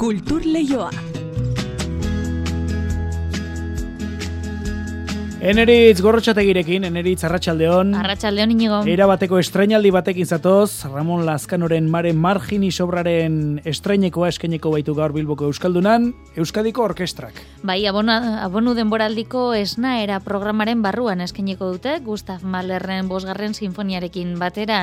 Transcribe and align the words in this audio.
Kultur 0.00 0.40
Leioa. 0.46 1.09
Eneritz 5.40 6.02
gorrotxategirekin, 6.04 6.84
Eneritz 6.84 7.22
Arratxaldeon. 7.24 7.94
Arratxaldeon 7.96 8.50
inigo. 8.52 8.78
Era 8.92 9.06
bateko 9.08 9.38
estrenaldi 9.40 9.88
batekin 9.88 10.26
zatoz, 10.28 10.84
Ramon 10.84 11.22
Lazkanoren 11.24 11.86
mare 11.88 12.10
margini 12.12 12.68
sobraren 12.68 13.62
estreinekoa 13.64 14.28
eskeneko 14.28 14.68
baitu 14.74 14.92
gaur 14.98 15.14
Bilboko 15.16 15.48
Euskaldunan, 15.48 16.10
Euskadiko 16.36 16.84
Orkestrak. 16.84 17.40
Bai, 17.64 17.78
abona, 17.88 18.18
abonu 18.44 18.74
denboraldiko 18.76 19.54
esna 19.56 19.94
era 20.02 20.18
programaren 20.20 20.82
barruan 20.84 21.24
eskeneko 21.24 21.70
dute, 21.72 21.96
Gustav 22.04 22.44
Mahlerren 22.44 23.08
bosgarren 23.08 23.56
sinfoniarekin 23.56 24.36
batera. 24.38 24.82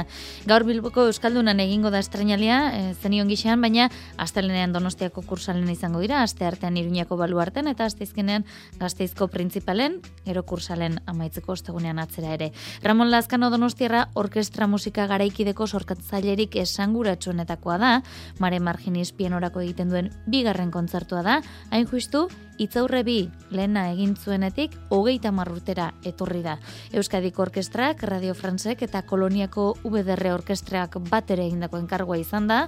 Gaur 0.50 0.65
Bilboko 0.65 1.05
Euskaldunan 1.11 1.61
egingo 1.61 1.93
da 1.93 2.01
estrenalia, 2.01 2.64
e, 2.74 2.96
zenion 2.97 3.29
gixean, 3.29 3.61
baina 3.61 3.92
astelenean 4.18 4.74
donostiako 4.74 5.21
kursalen 5.21 5.69
izango 5.69 6.01
dira, 6.01 6.24
aste 6.25 6.50
artean 6.50 6.82
iruñako 6.82 7.21
baluarten, 7.21 7.69
eta 7.69 7.86
asteizkenean 7.86 8.50
gazteizko 8.82 9.29
printzipalen, 9.29 10.01
ero 10.25 10.46
kursalen 10.47 10.97
amaitzeko 11.06 11.54
ostegunean 11.54 12.00
atzera 12.00 12.33
ere. 12.37 12.51
Ramon 12.83 13.11
Lazkano 13.11 13.51
Donostiarra 13.54 14.07
orkestra 14.15 14.68
musika 14.68 15.07
garaikideko 15.11 15.68
sorkatzailerik 15.68 16.57
esanguratsuenetakoa 16.64 17.78
da, 17.83 17.93
Mare 18.39 18.60
Marginis 18.64 19.11
pianorako 19.14 19.65
egiten 19.68 19.93
duen 19.93 20.11
bigarren 20.25 20.71
kontzertua 20.71 21.23
da, 21.28 21.42
hain 21.71 21.87
justu 21.92 22.28
Itzaurre 22.57 23.04
bi, 23.06 23.28
lehena 23.54 23.83
egin 23.92 24.15
zuenetik, 24.18 24.73
hogeita 24.89 25.29
marrutera 25.32 25.92
etorri 26.10 26.42
da. 26.42 26.56
Euskadiko 26.89 27.43
Orkestrak, 27.45 28.01
Radio 28.09 28.34
Fransek 28.34 28.82
eta 28.87 29.04
Koloniako 29.06 29.68
VDR 29.84 30.32
Orkestrak 30.34 30.98
bat 31.11 31.29
ere 31.29 31.45
egindako 31.45 31.78
enkargoa 31.84 32.17
izan 32.17 32.50
da, 32.50 32.64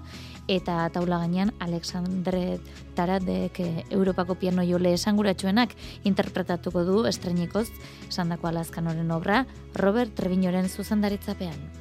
eta 0.47 0.83
taula 0.93 1.17
gainean 1.23 1.55
Alexandre 1.59 2.59
Taradek 2.93 3.59
eh, 3.63 3.85
Europako 3.89 4.35
piano 4.35 4.65
jole 4.67 4.93
esanguratsuenak 4.93 5.73
interpretatuko 6.03 6.83
du 6.85 7.03
estrenikoz, 7.09 7.68
esan 8.07 8.29
dako 8.29 8.49
alazkanoren 8.49 9.11
obra, 9.11 9.45
Robert 9.75 10.15
Trebinoren 10.15 10.69
zuzendaritzapean. 10.69 11.79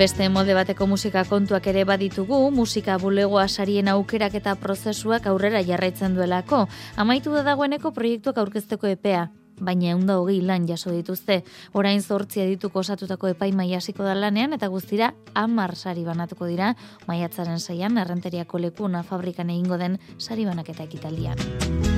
Beste 0.00 0.28
molde 0.32 0.54
bateko 0.56 0.86
musika 0.86 1.26
kontuak 1.28 1.66
ere 1.68 1.82
baditugu, 1.84 2.36
musika 2.54 2.94
bulegoa 3.02 3.48
sarien 3.48 3.88
aukerak 3.90 4.36
eta 4.38 4.54
prozesuak 4.56 5.26
aurrera 5.26 5.60
jarraitzen 5.66 6.14
duelako. 6.16 6.62
Amaitu 6.96 7.34
da 7.34 7.42
dagoeneko 7.42 7.90
proiektuak 7.92 8.38
aurkezteko 8.38 8.86
epea, 8.86 9.26
baina 9.60 9.92
egun 9.92 10.06
da 10.06 10.18
hogei 10.18 10.40
lan 10.40 10.66
jaso 10.68 10.92
dituzte. 10.94 11.42
Orain 11.72 12.02
zortzia 12.02 12.46
dituko 12.46 12.80
osatutako 12.80 13.28
epai 13.34 13.52
hasiko 13.76 14.02
da 14.04 14.14
lanean 14.14 14.52
eta 14.52 14.68
guztira 14.68 15.14
amar 15.34 15.76
sari 15.76 16.04
banatuko 16.04 16.46
dira 16.46 16.74
maiatzaren 17.06 17.60
saian 17.60 17.98
errenteriako 17.98 18.58
lekuna 18.58 19.02
fabrikan 19.02 19.50
egingo 19.50 19.76
den 19.76 19.98
sari 20.18 20.44
banaketa 20.44 20.82
ekitalian. 20.84 21.89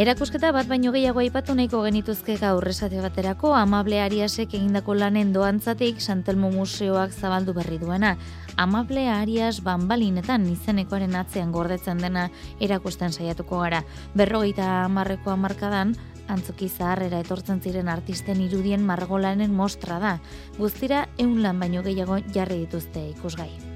Erakusketa 0.00 0.48
bat 0.56 0.64
baino 0.64 0.94
gehiago 0.94 1.20
aipatu 1.20 1.52
nahiko 1.52 1.82
genituzke 1.84 2.38
gaur 2.40 2.64
esate 2.70 3.02
baterako 3.04 3.50
Amable 3.52 3.98
Ariasek 4.00 4.54
egindako 4.56 4.94
lanen 4.96 5.34
doantzatik 5.34 6.00
Santelmo 6.00 6.48
Museoak 6.54 7.12
zabaldu 7.12 7.52
berri 7.52 7.76
duena. 7.82 8.14
Amable 8.56 9.04
Arias 9.12 9.60
banbalinetan 9.66 10.46
izenekoaren 10.48 11.20
atzean 11.20 11.52
gordetzen 11.52 12.00
dena 12.00 12.30
erakusten 12.64 13.12
saiatuko 13.12 13.60
gara. 13.60 13.82
Berrogeita 14.16 14.70
amarreko 14.86 15.34
amarkadan, 15.34 15.92
antzoki 16.32 16.70
zaharrera 16.70 17.20
etortzen 17.20 17.60
ziren 17.60 17.92
artisten 17.92 18.40
irudien 18.40 18.80
margolanen 18.80 19.52
mostra 19.52 20.00
da. 20.00 20.14
Guztira, 20.56 21.10
eun 21.18 21.42
lan 21.44 21.60
baino 21.60 21.84
gehiago 21.84 22.22
jarri 22.32 22.62
dituzte 22.64 23.04
ikusgai. 23.10 23.69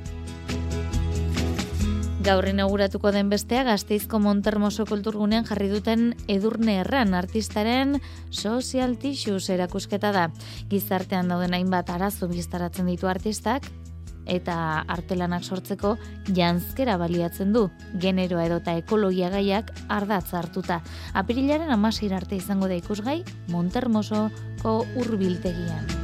Gaur 2.24 2.46
inauguratuko 2.48 3.10
den 3.12 3.28
bestea 3.28 3.66
Gasteizko 3.66 4.16
Montermoso 4.16 4.86
kulturgunean 4.88 5.44
jarri 5.44 5.66
duten 5.68 6.14
Edurne 6.32 6.78
Erran 6.80 7.12
artistaren 7.12 7.98
Social 8.32 8.94
Tissues 8.96 9.50
erakusketa 9.52 10.08
da. 10.16 10.22
Gizartean 10.70 11.28
dauden 11.28 11.52
hainbat 11.52 11.92
arazo 11.92 12.24
biztaratzen 12.30 12.88
ditu 12.88 13.10
artistak 13.12 13.68
eta 14.24 14.56
artelanak 14.88 15.44
sortzeko 15.44 15.98
janzkera 16.32 16.96
baliatzen 16.96 17.52
du. 17.52 17.66
Generoa 18.00 18.46
edota 18.48 18.72
ekologia 18.80 19.28
gaiak 19.28 19.74
ardatz 19.92 20.32
hartuta. 20.32 20.80
Apirilaren 21.12 21.68
16 21.76 22.16
arte 22.16 22.40
izango 22.40 22.72
da 22.72 22.80
ikusgai 22.80 23.20
Montermosoko 23.52 24.78
hurbiltegian. 24.96 26.03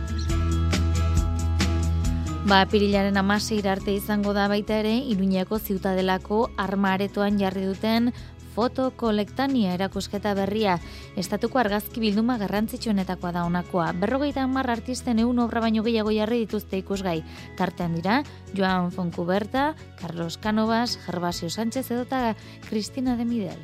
Ba, 2.49 2.65
pirilaren 2.65 3.19
amasei 3.21 3.61
arte 3.69 3.93
izango 3.93 4.33
da 4.33 4.47
baita 4.49 4.79
ere, 4.81 4.95
Iruñako 5.13 5.59
ziutadelako 5.61 6.39
armaretoan 6.57 7.37
jarri 7.39 7.67
duten 7.69 8.15
foto 8.55 8.87
kolektania 8.97 9.75
erakusketa 9.77 10.33
berria. 10.35 10.79
Estatuko 11.21 11.61
argazki 11.61 12.01
bilduma 12.01 12.39
garrantzitsuenetakoa 12.41 13.33
da 13.37 13.45
honakoa. 13.45 13.91
Berrogeita 13.93 14.47
hamar 14.49 14.71
artisten 14.73 15.21
egun 15.21 15.39
obra 15.45 15.61
baino 15.61 15.85
gehiago 15.85 16.15
jarri 16.17 16.41
dituzte 16.47 16.81
ikusgai. 16.81 17.21
Tartean 17.61 17.95
dira, 17.99 18.23
Joan 18.57 18.91
Fonkuberta, 18.91 19.75
Carlos 20.01 20.39
Canovas, 20.39 20.97
Gervasio 21.05 21.51
Sánchez 21.51 21.91
edota 21.91 22.35
Cristina 22.71 23.17
de 23.17 23.29
Midel. 23.29 23.61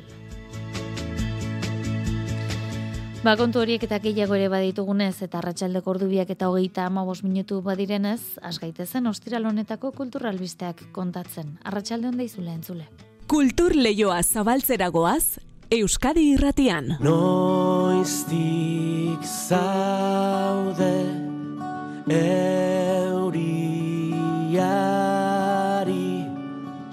Ba, 3.25 3.33
kontu 3.35 3.59
horiek 3.59 3.81
eta 3.83 3.97
gehiago 3.99 4.35
ere 4.37 4.47
baditugunez 4.51 5.23
eta 5.25 5.39
arratsaldeko 5.39 5.89
ordubiak 5.95 6.29
eta 6.29 6.49
hogeita 6.51 6.85
amabos 6.85 7.23
minutu 7.25 7.61
badirenez, 7.65 8.37
asgaitezen 8.45 9.07
ostiral 9.09 9.45
honetako 9.49 9.91
kulturalbisteak 9.97 10.83
kontatzen. 10.93 11.57
Arratsalde 11.65 12.07
honda 12.11 12.23
izule 12.23 12.53
entzule. 12.53 12.85
Kultur 13.27 13.75
leioa 13.75 14.21
zabaltzeragoaz, 14.23 15.39
Euskadi 15.67 16.29
irratian. 16.37 16.93
Noiztik 17.03 19.19
zaude 19.25 20.93
euriari 22.07 23.43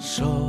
so 0.00 0.43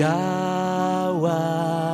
gawa. 0.00 1.89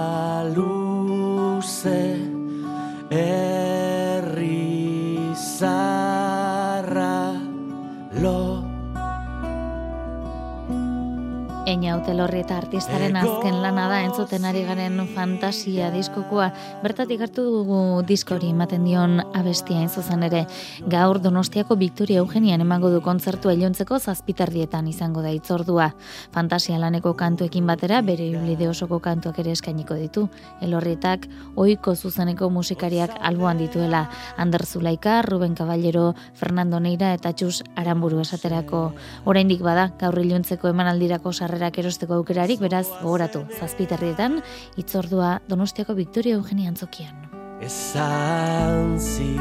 Eina 12.06 12.22
Utelorri 12.22 12.38
eta 12.44 12.56
artistaren 12.60 13.16
azken 13.18 13.56
lana 13.64 13.88
da 13.90 13.96
entzuten 14.04 14.44
ari 14.46 14.60
garen 14.62 15.00
fantasia 15.10 15.88
diskokoa. 15.90 16.52
Bertatik 16.84 17.20
hartu 17.24 17.42
dugu 17.42 17.78
diskori 18.06 18.52
ematen 18.52 18.84
dion 18.86 19.18
abestia 19.34 19.88
zuzen 19.88 20.22
ere. 20.22 20.44
Gaur 20.86 21.18
Donostiako 21.18 21.74
Victoria 21.76 22.20
Eugenian 22.22 22.60
emango 22.62 22.90
du 22.90 23.00
kontzertu 23.02 23.50
eliontzeko 23.50 23.98
zazpitardietan 23.98 24.86
izango 24.86 25.20
da 25.22 25.32
itzordua. 25.34 25.88
Fantasia 26.30 26.78
laneko 26.78 27.14
kantuekin 27.18 27.66
batera 27.66 28.02
bere 28.02 28.28
iblide 28.28 28.68
osoko 28.68 29.00
kantuak 29.00 29.40
ere 29.42 29.50
eskainiko 29.50 29.98
ditu. 29.98 30.28
Elorrietak 30.62 31.26
ohiko 31.56 31.96
zuzeneko 31.96 32.50
musikariak 32.50 33.18
alboan 33.20 33.58
dituela. 33.58 34.04
Ander 34.36 34.64
Zulaika, 34.64 35.22
Ruben 35.22 35.56
Caballero, 35.56 36.14
Fernando 36.34 36.78
Neira 36.78 37.12
eta 37.14 37.32
Txus 37.32 37.64
Aramburu 37.74 38.20
esaterako. 38.20 38.92
Oraindik 39.24 39.60
bada, 39.60 39.90
gaur 39.98 40.22
iluntzeko 40.22 40.68
emanaldirako 40.70 41.32
sarrerak 41.32 41.82
erosteko 41.96 42.18
aukerarik, 42.20 42.60
beraz, 42.60 42.86
gogoratu, 43.00 43.46
zazpiterrietan, 43.58 44.42
itzordua 44.76 45.40
Donostiako 45.48 45.94
Victoria 45.94 46.36
Eugenia 46.36 46.68
Antzokian. 46.68 47.14
Esan 47.60 48.98
zi 49.00 49.32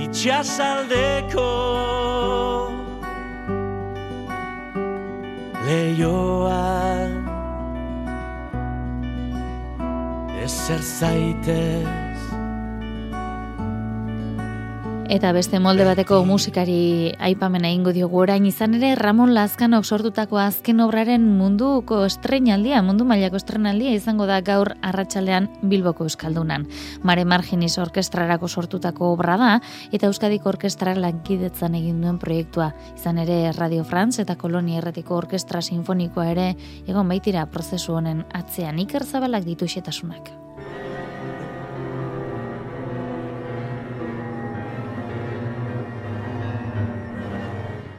Itxasaldeko 0.00 1.44
Leioan 5.66 7.28
Ezer 10.40 10.80
zaitez 10.80 12.07
Eta 15.08 15.30
beste 15.32 15.56
molde 15.56 15.86
bateko 15.88 16.18
musikari 16.28 17.14
aipamena 17.24 17.70
egingo 17.70 17.94
diogu 17.96 18.18
orain 18.20 18.44
izan 18.44 18.74
ere 18.76 18.90
Ramon 18.98 19.30
Lazkanok 19.32 19.86
sortutako 19.88 20.36
azken 20.36 20.82
obraren 20.84 21.22
munduko 21.38 22.02
estrenaldia, 22.04 22.82
mundu 22.84 23.06
mailako 23.08 23.38
estrenaldia 23.40 23.94
izango 23.96 24.26
da 24.28 24.42
gaur 24.44 24.74
arratsalean 24.84 25.46
Bilboko 25.62 26.04
Euskaldunan. 26.04 26.66
Mare 27.08 27.24
Marginis 27.24 27.78
orkestrarako 27.80 28.50
sortutako 28.52 29.08
obra 29.14 29.38
da 29.40 29.48
eta 29.96 30.10
Euskadiko 30.10 30.50
orkestra 30.52 30.92
lankidetzan 30.92 31.78
egin 31.80 32.02
duen 32.04 32.18
proiektua. 32.20 32.74
Izan 32.98 33.22
ere 33.24 33.54
Radio 33.56 33.86
France 33.88 34.20
eta 34.20 34.36
Kolonia 34.36 34.82
Erretiko 34.82 35.16
Orkestra 35.16 35.62
Sinfonikoa 35.64 36.28
ere 36.34 36.50
egon 36.84 37.08
baitira 37.08 37.46
prozesu 37.48 37.96
honen 37.96 38.26
atzean 38.36 38.84
Iker 38.84 39.08
Zabalak 39.08 39.48
ditu 39.48 39.70
xetasunak. 39.72 40.47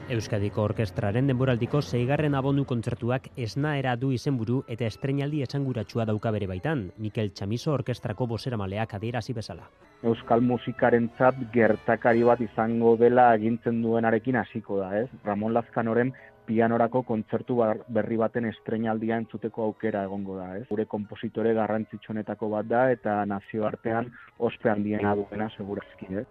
Euskadiko 0.10 0.64
Orkestraren 0.66 1.28
denboraldiko 1.30 1.84
zeigarren 1.86 2.34
abonu 2.34 2.64
kontzertuak 2.70 3.28
esnaera 3.46 3.92
du 4.04 4.08
izenburu 4.16 4.64
eta 4.76 4.88
estrenaldi 4.90 5.44
esanguratsua 5.46 6.08
dauka 6.10 6.32
bere 6.34 6.48
baitan, 6.50 6.82
Mikel 6.98 7.30
Txamiso 7.38 7.76
Orkestrako 7.76 8.26
boseramaleak 8.32 8.96
adierazi 8.98 9.36
bezala. 9.38 9.68
Euskal 10.02 10.42
musikarentzat 10.42 11.44
gertakari 11.54 12.26
bat 12.26 12.42
izango 12.42 12.96
dela 12.98 13.28
egintzen 13.38 13.84
duenarekin 13.84 14.42
hasiko 14.42 14.80
da, 14.82 14.90
ez? 15.04 15.06
Ramon 15.30 15.54
Lazkanoren 15.54 16.16
pianorako 16.50 17.04
kontzertu 17.06 17.60
berri 18.00 18.18
baten 18.18 18.50
estrenaldia 18.50 19.22
entzuteko 19.22 19.68
aukera 19.70 20.08
egongo 20.10 20.40
da, 20.42 20.56
ez? 20.58 20.66
Gure 20.74 20.90
konpositore 20.90 21.54
garrantzitsuenetako 21.54 22.50
bat 22.58 22.74
da 22.74 22.88
eta 22.98 23.22
nazioartean 23.30 24.10
ospe 24.40 24.74
handiena 24.74 25.14
duena 25.22 25.52
segurazki, 25.54 26.16
ez? 26.24 26.28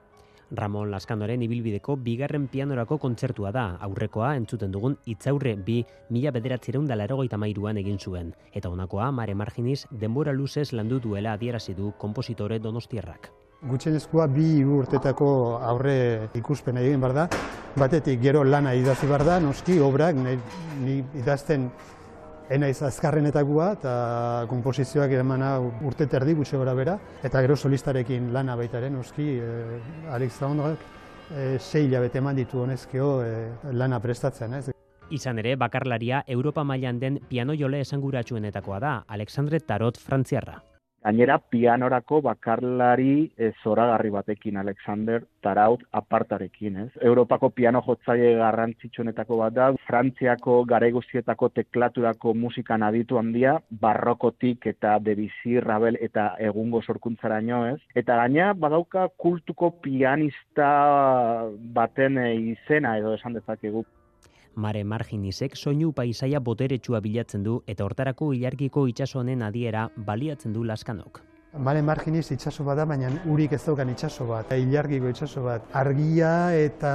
Ramon 0.51 0.91
Laskandoren 0.91 1.43
ibilbideko 1.45 1.97
bigarren 2.01 2.47
pianorako 2.49 2.97
kontzertua 3.03 3.51
da, 3.53 3.65
aurrekoa 3.85 4.31
entzuten 4.39 4.73
dugun 4.73 4.95
itzaurre 5.07 5.55
bi 5.57 5.83
mila 6.11 6.33
bederatzireun 6.33 6.87
dala 6.89 7.05
erogoita 7.05 7.37
mairuan 7.37 7.77
egin 7.77 7.99
zuen. 7.99 8.33
Eta 8.53 8.71
honakoa, 8.73 9.11
Mare 9.13 9.35
Marginis, 9.35 9.85
denbora 9.91 10.33
luzez 10.33 10.73
landu 10.73 11.01
duela 11.05 11.35
adierazi 11.37 11.75
du 11.75 11.93
kompositore 11.99 12.59
donostiarrak. 12.59 13.31
Gutxenezkoa 13.69 14.29
bi 14.31 14.63
urtetako 14.63 15.29
aurre 15.67 16.31
ikuspen 16.39 16.79
egin 16.79 17.01
bar 17.03 17.13
da. 17.17 17.29
Batetik 17.79 18.21
gero 18.23 18.45
lana 18.45 18.73
idazi 18.75 19.07
bar 19.11 19.25
da, 19.27 19.41
noski 19.43 19.81
obrak, 19.83 20.17
ni 20.17 21.03
idazten 21.19 21.69
enaiz 22.51 22.81
azkarrenetakoa 22.87 23.73
eta 23.77 23.93
komposizioak 24.51 25.13
emana 25.19 25.57
urte 25.61 26.07
terdi 26.07 26.35
gutxe 26.39 26.57
gora 26.57 26.75
bera, 26.75 26.99
eta 27.25 27.43
gero 27.45 27.57
solistarekin 27.57 28.33
lana 28.33 28.57
baitaren, 28.57 28.97
oski, 28.97 29.29
e, 29.41 29.81
Alex 30.15 30.41
Zaundrak, 30.41 30.87
e, 31.31 31.59
sei 31.59 31.87
hilabete 31.87 32.23
eman 32.23 32.37
ditu 32.37 32.63
honezkeo 32.65 33.13
e, 33.25 33.35
lana 33.73 34.01
prestatzen. 34.01 34.55
Ez. 34.55 34.71
Izan 35.11 35.39
ere, 35.41 35.57
bakarlaria 35.57 36.23
Europa 36.27 36.65
mailan 36.65 36.99
den 37.01 37.21
piano 37.29 37.57
jole 37.57 37.81
esanguratsuenetakoa 37.81 38.81
da, 38.81 38.97
Alexandre 39.09 39.61
Tarot 39.61 39.99
Frantziarra. 39.99 40.61
Gainera, 41.09 41.39
pianorako 41.41 42.19
bakarlari 42.21 43.31
e, 43.41 43.47
zoragarri 43.65 44.11
batekin, 44.13 44.59
Alexander 44.61 45.23
Taraut 45.41 45.81
apartarekin, 45.97 46.77
ez? 46.83 46.91
Europako 47.01 47.49
piano 47.57 47.81
jotzaile 47.87 48.35
garrantzitsuenetako 48.37 49.39
bat 49.41 49.57
da, 49.57 49.71
Frantziako 49.87 50.59
garaiguzietako 50.69 51.49
teklaturako 51.57 52.35
musikan 52.37 52.85
aditu 52.85 53.17
handia, 53.17 53.57
barrokotik 53.81 54.69
eta 54.69 54.99
Debussy, 55.01 55.57
Ravel 55.65 55.97
eta 56.05 56.35
egungo 56.51 56.83
sorkuntzaraino, 56.85 57.65
ez? 57.73 57.81
Eta 57.97 58.21
gaina 58.21 58.53
badauka 58.53 59.09
kultuko 59.17 59.79
pianista 59.81 60.69
baten 61.81 62.21
eh, 62.21 62.35
izena 62.53 62.99
edo 63.01 63.17
esan 63.17 63.41
dezakegu 63.41 63.87
Mare 64.59 64.81
Marginisek 64.83 65.55
soinu 65.55 65.93
paisaia 65.95 66.41
boteretsua 66.43 66.99
bilatzen 67.05 67.45
du 67.47 67.53
eta 67.75 67.85
hortarako 67.87 68.33
ilargiko 68.35 68.89
itsasonen 68.91 69.45
adiera 69.47 69.85
baliatzen 70.09 70.57
du 70.57 70.65
laskanok. 70.67 71.21
Mare 71.59 71.83
Marginis 71.83 72.31
itsaso 72.31 72.65
bada, 72.65 72.85
baina 72.87 73.09
urik 73.27 73.53
ez 73.53 73.65
daukan 73.65 73.89
itsaso 73.91 74.27
bat, 74.29 74.53
ilargiko 74.55 75.09
itsaso 75.11 75.43
bat. 75.43 75.65
Argia 75.75 76.55
eta 76.55 76.93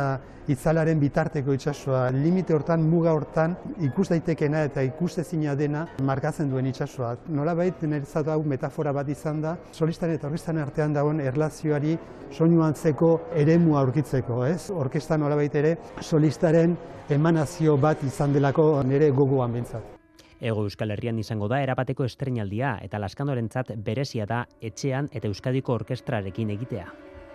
itzalaren 0.47 0.99
bitarteko 0.99 1.53
itsasoa, 1.55 2.09
limite 2.15 2.55
hortan, 2.55 2.83
muga 2.89 3.13
hortan, 3.15 3.55
ikus 3.83 4.09
daitekena 4.11 4.63
eta 4.69 4.83
ikus 4.83 5.17
ezina 5.23 5.55
dena 5.55 5.85
markatzen 6.03 6.49
duen 6.51 6.67
itsasoa. 6.71 7.15
Nola 7.35 7.55
bait, 7.55 7.83
niretzat 7.83 8.27
hau 8.31 8.41
metafora 8.43 8.93
bat 8.95 9.09
izan 9.09 9.41
da, 9.43 9.55
solistaren 9.71 10.15
eta 10.19 10.27
orkestan 10.27 10.59
artean 10.63 10.95
dagoen 10.95 11.19
erlazioari 11.23 11.97
soinu 12.31 12.63
antzeko 12.63 13.13
eremua 13.35 13.81
aurkitzeko, 13.83 14.45
ez? 14.47 14.69
Orkestan 14.71 15.23
nola 15.23 15.41
ere, 15.43 15.77
solistaren 16.01 16.77
emanazio 17.09 17.77
bat 17.77 18.03
izan 18.03 18.33
delako 18.33 18.81
nire 18.83 19.11
gogoan 19.11 19.53
bintzat. 19.53 20.02
Ego 20.43 20.65
Euskal 20.67 20.91
Herrian 20.91 21.19
izango 21.21 21.47
da 21.47 21.61
erapateko 21.63 22.03
estrenaldia 22.03 22.73
eta 22.83 22.99
laskandorentzat 22.99 23.69
berezia 23.85 24.25
da 24.27 24.41
etxean 24.59 25.07
eta 25.15 25.29
Euskadiko 25.31 25.71
orkestrarekin 25.79 26.51
egitea. 26.57 26.83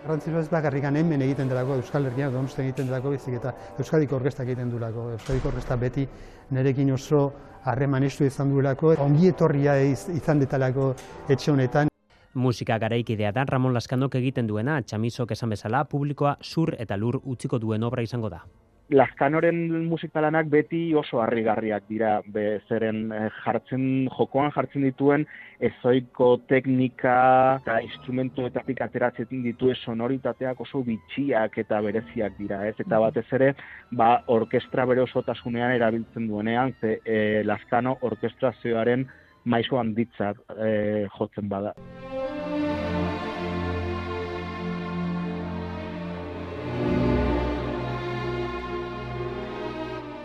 Garrantzitsua 0.03 0.43
ez 0.45 0.49
bakarrik 0.51 0.85
hemen 0.85 1.25
egiten 1.25 1.49
delako 1.49 1.79
Euskal 1.81 2.05
Herrian 2.05 2.31
donosten 2.31 2.67
egiten 2.67 2.85
delako 2.85 3.15
bizik 3.15 3.39
eta 3.39 3.55
Euskadiko 3.79 4.15
orkestra 4.15 4.45
egiten 4.45 4.69
duelako. 4.69 5.09
Euskadiko 5.17 5.49
orkestra 5.49 5.75
beti 5.75 6.05
nerekin 6.51 6.91
oso 6.93 7.23
harreman 7.65 8.03
estu 8.03 8.29
izan 8.29 8.53
duelako. 8.53 8.93
Ongi 9.01 9.33
etorria 9.33 9.79
izan 9.81 10.39
detalako 10.39 10.93
etxe 11.27 11.51
honetan. 11.51 11.89
Musika 12.35 12.77
garaikidea 12.77 13.33
da 13.33 13.43
Ramon 13.49 13.73
Laskandok 13.73 14.21
egiten 14.21 14.47
duena, 14.47 14.81
txamisok 14.83 15.31
esan 15.33 15.49
bezala, 15.49 15.83
publikoa 15.89 16.37
zur 16.43 16.75
eta 16.77 16.95
lur 16.95 17.23
utziko 17.25 17.57
duen 17.57 17.83
obra 17.83 18.05
izango 18.05 18.29
da. 18.29 18.45
Laskanoren 18.89 19.85
musikalanak 19.85 20.47
beti 20.49 20.79
oso 20.97 21.19
harrigarriak 21.21 21.83
dira, 21.89 22.15
be, 22.25 22.57
zeren 22.67 23.11
eh, 23.13 23.27
jartzen, 23.43 23.83
jokoan 24.15 24.49
jartzen 24.55 24.87
dituen 24.87 25.27
ezoiko 25.69 26.31
teknika 26.49 27.13
eta 27.61 27.77
instrumentuetatik 27.85 28.81
ateratzen 28.81 29.43
dituen 29.45 29.77
sonoritateak 29.83 30.65
oso 30.65 30.81
bitxiak 30.87 31.61
eta 31.61 31.83
bereziak 31.85 32.41
dira, 32.41 32.63
ez? 32.65 32.75
Eta 32.81 33.01
batez 33.05 33.27
ere, 33.37 33.53
ba, 33.91 34.11
orkestra 34.39 34.89
bere 34.89 35.05
osotasunean 35.05 35.77
erabiltzen 35.77 36.25
duenean, 36.31 36.73
ze 36.81 36.97
e, 37.05 37.43
Laskano 37.45 37.99
orkestrazioaren 38.09 39.05
maizo 39.45 39.77
handitzat 39.77 40.41
e, 40.57 41.05
jotzen 41.13 41.49
bada. 41.49 41.75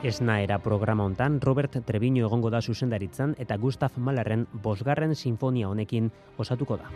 Esna 0.04 0.42
era 0.42 0.58
programa 0.58 1.06
hontan 1.06 1.40
Robert 1.40 1.78
Treviño 1.86 2.26
egongo 2.26 2.50
da 2.52 2.60
zuzendaritzan 2.60 3.32
eta 3.40 3.56
Gustav 3.56 3.96
Mahlerren 3.96 4.44
bosgarren 4.52 5.16
sinfonia 5.16 5.70
honekin 5.72 6.12
osatuko 6.36 6.76
da. 6.76 6.92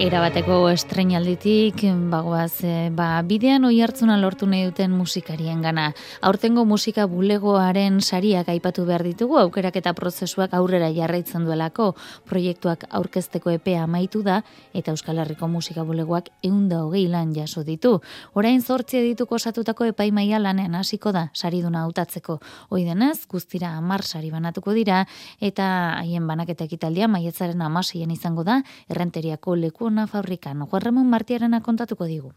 Erabateko 0.00 0.70
estrenalditik, 0.70 1.82
bagoaz, 2.08 2.64
eh, 2.64 2.88
ba, 2.88 3.20
bidean 3.20 3.66
oi 3.68 3.82
hartzuna 3.84 4.14
lortu 4.16 4.46
nahi 4.48 4.62
duten 4.64 4.94
musikarien 4.96 5.60
gana. 5.60 5.90
Aurtengo 6.24 6.64
musika 6.64 7.04
bulegoaren 7.04 7.98
sariak 8.00 8.48
aipatu 8.48 8.86
behar 8.88 9.04
ditugu, 9.04 9.36
aukerak 9.36 9.76
eta 9.76 9.92
prozesuak 9.92 10.54
aurrera 10.56 10.88
jarraitzen 10.96 11.44
duelako, 11.44 11.90
proiektuak 12.24 12.86
aurkezteko 12.88 13.50
epea 13.50 13.82
amaitu 13.82 14.22
da, 14.22 14.38
eta 14.72 14.94
Euskal 14.94 15.18
Herriko 15.18 15.48
musika 15.48 15.84
bulegoak 15.84 16.32
eunda 16.42 16.80
hogei 16.86 17.04
lan 17.06 17.34
jaso 17.36 17.62
ditu. 17.62 18.00
Orain 18.32 18.62
zortzi 18.62 19.02
dituko 19.04 19.34
osatutako 19.34 19.84
epaimaia 19.84 20.40
lanean 20.40 20.80
hasiko 20.80 21.12
da, 21.12 21.26
sariduna 21.34 21.82
hautatzeko. 21.82 22.38
Hoi 22.70 22.86
denez, 22.86 23.26
guztira 23.28 23.76
amar 23.76 24.00
sari 24.08 24.30
banatuko 24.30 24.72
dira, 24.72 25.04
eta 25.40 25.68
haien 25.98 26.26
banaketak 26.26 26.72
italdia 26.72 27.06
maietzaren 27.06 27.60
amaseien 27.60 28.10
izango 28.10 28.48
da, 28.48 28.62
errenteriako 28.88 29.60
leku 29.60 29.89
ona 29.90 30.06
fabrikan. 30.06 30.62
Juan 30.70 31.06
Martiarena 31.06 31.60
kontatuko 31.60 32.06
digu. 32.06 32.32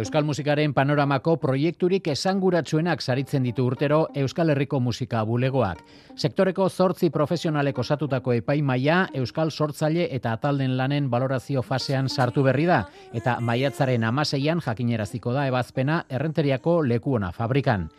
Euskal 0.00 0.24
Musikaren 0.24 0.72
panoramako 0.72 1.34
proiekturik 1.42 2.06
esanguratsuenak 2.12 3.02
saritzen 3.02 3.42
ditu 3.42 3.64
urtero 3.66 3.98
Euskal 4.14 4.52
Herriko 4.52 4.78
Musika 4.80 5.24
bulegoak. 5.26 5.82
Sektoreko 6.16 6.68
zortzi 6.70 7.10
profesionalek 7.10 7.78
osatutako 7.78 8.32
epaimaia 8.32 9.00
Euskal 9.12 9.50
Sortzaile 9.50 10.06
eta 10.14 10.32
Atalden 10.38 10.76
lanen 10.78 11.10
balorazio 11.10 11.62
fasean 11.62 12.08
sartu 12.08 12.46
berri 12.46 12.68
da, 12.70 12.84
eta 13.12 13.40
maiatzaren 13.40 14.06
amaseian 14.06 14.62
jakineraziko 14.64 15.34
da 15.34 15.48
ebazpena 15.50 16.04
errenteriako 16.08 16.80
lekuona 16.86 17.32
fabrikan. 17.32 17.90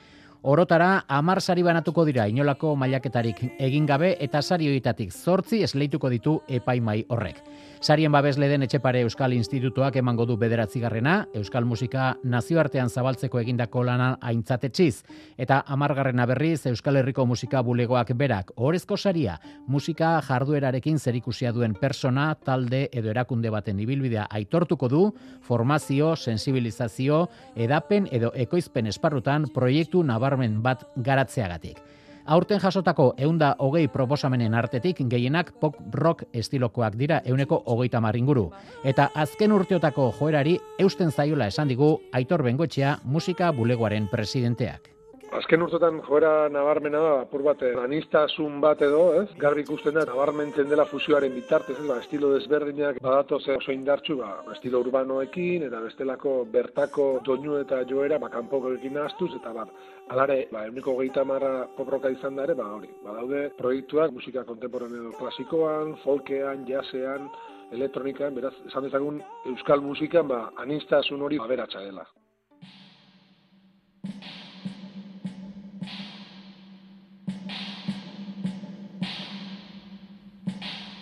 Orotara, 0.43 1.05
amar 1.07 1.37
sari 1.39 1.61
banatuko 1.61 2.01
dira 2.01 2.23
inolako 2.25 2.71
mailaketarik 2.73 3.43
egin 3.61 3.85
gabe 3.85 4.15
eta 4.25 4.39
sari 4.41 4.71
horietatik 4.71 5.11
zortzi 5.13 5.59
esleituko 5.61 6.09
ditu 6.09 6.39
epaimai 6.49 7.03
horrek. 7.13 7.43
Sarien 7.81 8.11
babesle 8.13 8.45
den 8.49 8.61
Etxepare 8.61 8.99
Euskal 9.01 9.33
Institutuak 9.33 9.95
emango 9.97 10.27
du 10.29 10.35
bederatzigarrena, 10.37 11.27
Euskal 11.33 11.65
Musika 11.65 12.11
nazioartean 12.23 12.89
zabaltzeko 12.89 13.39
egindako 13.39 13.81
lana 13.85 14.09
aintzatetxiz, 14.21 15.03
eta 15.37 15.63
amargarrena 15.65 16.27
berriz 16.29 16.67
Euskal 16.69 16.97
Herriko 16.97 17.25
Musika 17.25 17.63
bulegoak 17.65 18.13
berak, 18.17 18.51
orezko 18.55 18.97
saria, 18.97 19.39
musika 19.65 20.11
jarduerarekin 20.27 20.99
zerikusia 20.99 21.51
duen 21.51 21.73
persona, 21.73 22.35
talde 22.35 22.83
edo 22.93 23.09
erakunde 23.09 23.49
baten 23.49 23.79
ibilbidea 23.81 24.27
aitortuko 24.29 24.89
du, 24.89 25.03
formazio, 25.41 26.15
sensibilizazio, 26.15 27.27
edapen 27.55 28.07
edo 28.11 28.29
ekoizpen 28.35 28.93
esparrutan 28.93 29.49
proiektu 29.53 30.03
nabarmen 30.31 30.61
bat 30.63 30.85
garatzeagatik. 30.95 31.77
Aurten 32.25 32.59
jasotako 32.61 33.15
eunda 33.17 33.55
hogei 33.59 33.87
proposamenen 33.87 34.53
artetik 34.53 35.01
gehienak 35.09 35.51
pop 35.59 35.75
rock 35.93 36.23
estilokoak 36.33 36.95
dira 36.95 37.21
euneko 37.25 37.63
hogeita 37.65 37.99
maringuru. 37.99 38.51
Eta 38.83 39.09
azken 39.15 39.51
urteotako 39.51 40.13
joerari 40.19 40.59
eusten 40.79 41.11
zaiola 41.11 41.47
esan 41.47 41.67
digu 41.67 41.97
Aitor 42.13 42.43
Bengoetxea 42.43 42.99
musika 43.03 43.51
bulegoaren 43.51 44.07
presidenteak. 44.07 44.91
Azken 45.31 45.61
urtetan 45.63 46.01
joera 46.03 46.49
nabarmena 46.51 46.99
da, 46.99 47.11
apur 47.23 47.41
bat, 47.45 47.61
eh, 47.63 47.71
anistasun 47.79 48.57
bat 48.63 48.81
edo, 48.83 48.99
ez? 49.21 49.29
Garbi 49.39 49.63
ikusten 49.63 49.95
da, 49.95 50.03
nabarmentzen 50.09 50.67
dela 50.67 50.83
fusioaren 50.89 51.31
bitartez, 51.31 51.77
ez? 51.77 51.85
Ba, 51.87 51.99
estilo 52.03 52.33
desberdinak 52.33 52.99
badatoz 53.05 53.39
oso 53.55 53.71
indartsu, 53.71 54.17
ba, 54.19 54.33
estilo 54.51 54.81
urbanoekin, 54.83 55.63
eta 55.69 55.79
bestelako 55.85 56.33
bertako 56.51 57.07
doinu 57.23 57.61
eta 57.61 57.79
joera, 57.87 58.19
ba, 58.19 58.27
kanpokoekin 58.33 58.99
astuz, 59.05 59.31
eta 59.39 59.55
ba, 59.55 59.65
Alare, 60.11 60.49
ba, 60.51 60.65
euniko 60.67 60.97
gehieta 60.97 61.23
marra 61.23 61.53
poproka 61.77 62.11
izan 62.11 62.35
da 62.35 62.43
ere, 62.43 62.57
ba, 62.59 62.67
hori. 62.75 62.91
Ba, 63.05 63.15
daude 63.21 63.45
proiektuak 63.61 64.11
musika 64.11 64.43
kontemporaneo 64.43 65.13
klasikoan, 65.15 65.95
folkean, 66.03 66.67
jasean, 66.67 67.31
elektronikaen, 67.71 68.35
beraz, 68.35 68.57
esan 68.67 68.83
dezagun, 68.89 69.23
euskal 69.53 69.79
musikan, 69.79 70.27
ba, 70.27 70.49
anistasun 70.65 71.23
hori 71.23 71.39
aberatsa 71.39 71.87
dela. 71.87 72.03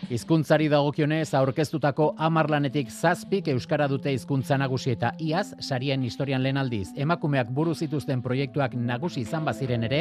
Hizkuntzari 0.10 0.66
dagokionez 0.74 1.36
aurkeztutako 1.38 2.06
hamarlanetik 2.18 2.88
zazpik 2.90 3.52
euskara 3.54 3.86
dute 3.88 4.10
hizkuntza 4.10 4.56
nagusi 4.58 4.96
eta 4.96 5.12
iaz 5.22 5.52
sarien 5.62 6.02
historian 6.02 6.42
lehen 6.42 6.58
aldiz. 6.58 6.88
Emakumeak 6.98 7.52
buru 7.54 7.76
zituzten 7.76 8.24
proiektuak 8.26 8.74
nagusi 8.74 9.22
izan 9.22 9.46
baziren 9.46 9.86
ere, 9.86 10.00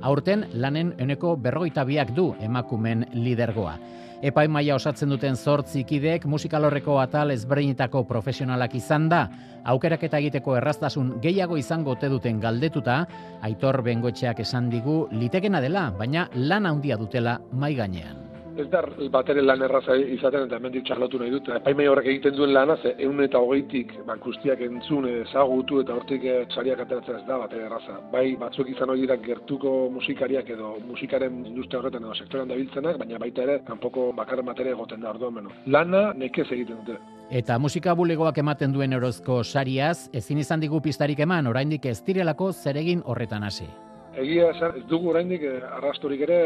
aurten 0.00 0.44
lanen 0.54 0.92
eneko 1.02 1.34
berroita 1.34 1.82
biak 1.88 2.14
du 2.14 2.28
emakumen 2.38 3.02
lidergoa. 3.16 3.74
Epai 4.22 4.46
maila 4.46 4.76
osatzen 4.78 5.10
duten 5.10 5.34
zortzi 5.34 5.82
kideek 5.82 6.26
musikalorreko 6.30 7.00
atal 7.02 7.34
ezberdinetako 7.34 8.04
profesionalak 8.06 8.78
izan 8.78 9.10
da, 9.10 9.24
aukerak 9.66 10.06
eta 10.06 10.22
egiteko 10.22 10.54
erraztasun 10.58 11.16
gehiago 11.22 11.58
izango 11.58 11.96
ote 11.98 12.14
duten 12.14 12.38
galdetuta, 12.38 13.00
aitor 13.42 13.82
bengoetxeak 13.82 14.46
esan 14.46 14.70
digu 14.70 15.00
litekena 15.18 15.60
dela, 15.60 15.88
baina 15.98 16.28
lan 16.36 16.66
handia 16.66 16.98
dutela 16.98 17.40
mai 17.50 17.74
gainean 17.74 18.27
ez 18.58 18.68
da 18.72 18.82
bateren 19.12 19.46
lan 19.46 19.62
erraza 19.62 19.96
izaten 19.96 20.46
eta 20.46 20.58
hemen 20.58 20.76
txarlotu 20.84 21.20
nahi 21.20 21.30
dut. 21.34 21.48
Epaimei 21.60 21.88
horrek 21.88 22.10
egiten 22.12 22.36
duen 22.36 22.52
lana, 22.54 22.76
ze 22.82 22.94
egun 22.98 23.22
eta 23.24 23.38
hogeitik 23.38 23.94
ba, 24.06 24.16
guztiak 24.22 24.60
entzun 24.66 25.08
ezagutu 25.08 25.80
eta 25.82 25.94
hortik 25.94 26.24
eh, 26.24 26.44
sariak 26.54 26.84
ateratzen 26.84 27.20
ez 27.20 27.26
da 27.26 27.38
bateren 27.44 27.66
erraza. 27.66 27.98
Bai 28.12 28.36
batzuk 28.40 28.70
izan 28.74 28.90
hori 28.90 29.06
gertuko 29.24 29.90
musikariak 29.90 30.50
edo 30.50 30.76
musikaren 30.86 31.44
industria 31.46 31.80
horretan 31.80 32.04
edo 32.04 32.14
sektorean 32.14 32.48
dabiltzenak, 32.48 32.98
baina 32.98 33.18
baita 33.18 33.42
ere, 33.42 33.60
kanpoko 33.66 34.12
bakarren 34.16 34.46
batere 34.46 34.70
egoten 34.70 35.00
da 35.00 35.10
orduan 35.10 35.34
beno. 35.34 35.50
Lana 35.66 36.12
nekez 36.14 36.46
egiten 36.50 36.84
dute. 36.84 36.98
Eta 37.30 37.58
musika 37.58 37.94
bulegoak 37.94 38.38
ematen 38.38 38.72
duen 38.72 38.92
erozko 38.92 39.42
sariaz, 39.44 40.08
ezin 40.12 40.38
izan 40.38 40.60
digu 40.60 40.80
pistarik 40.80 41.20
eman, 41.20 41.46
oraindik 41.46 41.84
ez 41.86 42.00
direlako 42.06 42.52
zeregin 42.52 43.02
horretan 43.04 43.44
hasi. 43.44 43.68
Egia 44.18 44.48
esan, 44.50 44.74
ez 44.80 44.86
dugu 44.90 45.12
oraindik 45.12 45.44
eh, 45.46 45.58
arrastorik 45.76 46.22
ere, 46.26 46.38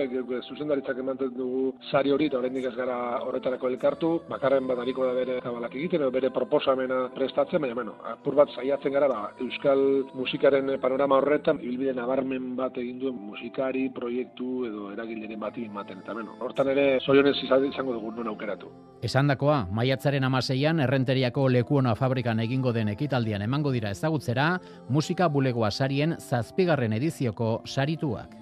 zuzendaritzak 0.45 0.99
ematen 1.01 1.31
dugu 1.33 1.71
sari 1.89 2.13
hori, 2.13 2.27
eta 2.29 2.37
oraindik 2.43 2.67
ez 2.69 2.75
gara 2.77 2.97
horretarako 3.25 3.71
elkartu, 3.71 4.11
bakarren 4.29 4.67
bat 4.69 4.77
da 4.83 5.13
bere 5.17 5.39
zabalak 5.41 5.75
egiten, 5.79 6.05
bere 6.13 6.31
proposamena 6.31 7.07
prestatzen, 7.15 7.63
baina, 7.63 7.75
bueno, 7.75 7.95
apur 8.13 8.37
bat 8.37 8.53
saiatzen 8.53 8.93
gara, 8.93 9.09
ba, 9.09 9.31
euskal 9.41 10.05
musikaren 10.15 10.69
panorama 10.83 11.17
horretan, 11.23 11.63
ibilbide 11.63 11.95
nabarmen 11.97 12.55
bat 12.57 12.77
egin 12.77 12.99
duen 13.01 13.17
musikari, 13.17 13.89
proiektu 13.95 14.67
edo 14.69 14.91
eragileren 14.93 15.41
bat 15.41 15.57
ematen, 15.57 16.05
eta, 16.05 16.13
bueno, 16.13 16.37
hortan 16.41 16.69
ere, 16.75 16.87
zorionez 17.01 17.39
izango 17.41 17.95
dugu 17.95 18.13
non 18.19 18.29
aukeratu. 18.35 18.69
Esandakoa, 19.03 19.67
maiatzaren 19.73 20.25
amaseian, 20.25 20.81
errenteriako 20.85 21.49
lekuona 21.49 21.95
fabrikan 21.97 22.39
egingo 22.41 22.73
den 22.73 22.93
ekitaldian 22.93 23.43
emango 23.43 23.73
dira 23.73 23.91
ezagutzera, 23.91 24.59
musika 24.89 25.29
bulegoa 25.29 25.71
sarien 25.71 26.19
zazpigarren 26.21 26.93
edizioko 26.93 27.62
sarituak. 27.65 28.42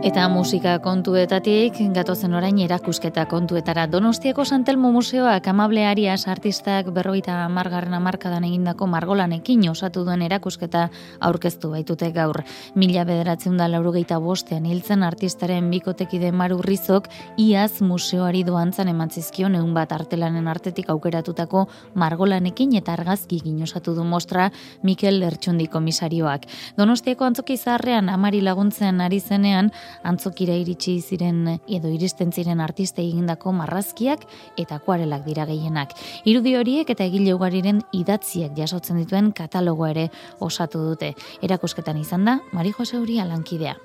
Eta 0.00 0.22
musika 0.32 0.78
kontuetatik, 0.80 1.76
gatozen 1.92 2.32
orain 2.32 2.56
erakusketa 2.64 3.26
kontuetara. 3.28 3.82
Donostiako 3.92 4.46
Santelmo 4.48 4.88
Museoak 4.94 5.44
amable 5.52 5.82
arias 5.84 6.22
artistak 6.32 6.86
berroita 6.96 7.34
margarren 7.52 7.92
amarkadan 7.92 8.46
egindako 8.48 8.88
margolanekin 8.88 9.66
osatu 9.68 10.06
duen 10.06 10.22
erakusketa 10.24 10.86
aurkeztu 11.28 11.72
baitute 11.74 12.08
gaur. 12.16 12.40
Mila 12.80 13.04
bederatzen 13.04 13.58
da 13.60 13.66
laurogeita 13.68 14.16
bostean 14.24 14.64
hiltzen 14.64 15.04
artistaren 15.04 15.68
bikotekide 15.68 16.32
maru 16.32 16.62
rizok, 16.64 17.10
iaz 17.36 17.82
museoari 17.84 18.40
doantzan 18.48 18.88
emantzizkion 18.88 19.60
egun 19.60 19.76
bat 19.76 19.92
artelanen 19.92 20.48
artetik 20.48 20.88
aukeratutako 20.88 21.66
margolanekin 21.92 22.72
eta 22.80 22.96
argazki 22.96 23.42
osatu 23.62 23.94
du 23.94 24.04
mostra 24.04 24.50
Mikel 24.82 25.20
Lertxundi 25.20 25.66
komisarioak. 25.66 26.48
Donostiako 26.78 27.26
antzoki 27.26 27.58
zaharrean 27.58 28.08
amari 28.08 28.40
laguntzen 28.40 29.02
ari 29.02 29.20
zenean, 29.20 29.70
antzokira 30.02 30.54
iritsi 30.54 30.98
ziren 31.00 31.58
edo 31.68 31.88
iristen 31.88 32.32
ziren 32.32 32.60
artiste 32.60 33.02
egindako 33.02 33.52
marrazkiak 33.52 34.26
eta 34.56 34.80
akuarelak 34.80 35.26
dira 35.26 35.46
gehienak. 35.50 35.94
Irudi 36.24 36.56
horiek 36.56 36.90
eta 36.90 37.04
egile 37.04 37.34
ugariren 37.34 37.82
idatziak 37.92 38.56
jasotzen 38.56 39.02
dituen 39.02 39.32
katalogoa 39.32 39.90
ere 39.96 40.08
osatu 40.40 40.82
dute. 40.90 41.14
Erakusketan 41.42 42.00
izan 42.00 42.24
da, 42.24 42.40
Mari 42.52 42.74
Jose 42.76 42.98
Uri 42.98 43.20
alankidea. 43.20 43.76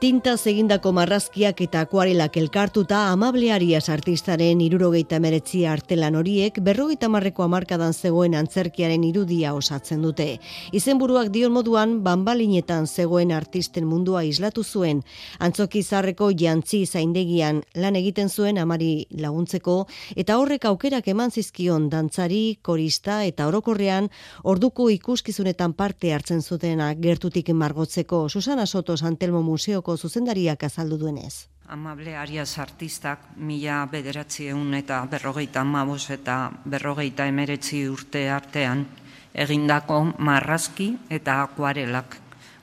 Tinta 0.00 0.32
egindako 0.48 0.94
marrazkiak 0.96 1.58
eta 1.60 1.82
akuarelak 1.84 2.38
elkartuta 2.40 3.02
amablearias 3.12 3.90
artistaren 3.92 4.62
irurogeita 4.64 5.18
meretzi 5.20 5.66
artelan 5.68 6.14
horiek 6.16 6.56
berrogeita 6.64 7.10
marreko 7.12 7.44
amarkadan 7.44 7.92
zegoen 7.92 8.32
antzerkiaren 8.38 9.04
irudia 9.04 9.52
osatzen 9.52 10.00
dute. 10.00 10.38
Izenburuak 10.72 11.28
dion 11.34 11.52
moduan 11.52 11.98
banbalinetan 12.06 12.86
zegoen 12.88 13.34
artisten 13.36 13.84
mundua 13.84 14.22
islatu 14.24 14.64
zuen, 14.64 15.02
antzoki 15.38 15.82
zarreko 15.82 16.30
jantzi 16.32 16.86
zaindegian 16.86 17.60
lan 17.74 18.00
egiten 18.00 18.32
zuen 18.32 18.56
amari 18.56 19.04
laguntzeko 19.12 19.76
eta 20.16 20.38
horrek 20.40 20.64
aukerak 20.64 21.12
eman 21.12 21.30
zizkion 21.30 21.90
dantzari, 21.92 22.56
korista 22.62 23.18
eta 23.28 23.50
orokorrean 23.52 24.08
orduko 24.44 24.88
ikuskizunetan 24.96 25.76
parte 25.76 26.14
hartzen 26.16 26.40
zutenak 26.40 27.04
gertutik 27.04 27.52
margotzeko 27.52 28.30
Susana 28.30 28.64
Soto 28.64 28.96
Santelmo 28.96 29.42
Museoko 29.42 29.89
zuzendariak 29.96 30.64
azaldu 30.64 30.98
duenez. 30.98 31.46
Amable 31.70 32.16
Arias 32.16 32.58
artistak 32.58 33.28
mila 33.36 33.84
bederatzi 33.86 34.48
egun 34.50 34.74
eta 34.74 35.04
berrogeita 35.10 35.62
mabos 35.64 36.10
eta 36.10 36.50
berrogeita 36.64 37.26
emeretzi 37.30 37.84
urte 37.88 38.24
artean 38.30 38.86
egindako 39.34 40.00
marrazki 40.18 40.88
eta 41.08 41.42
akuarelak 41.42 42.16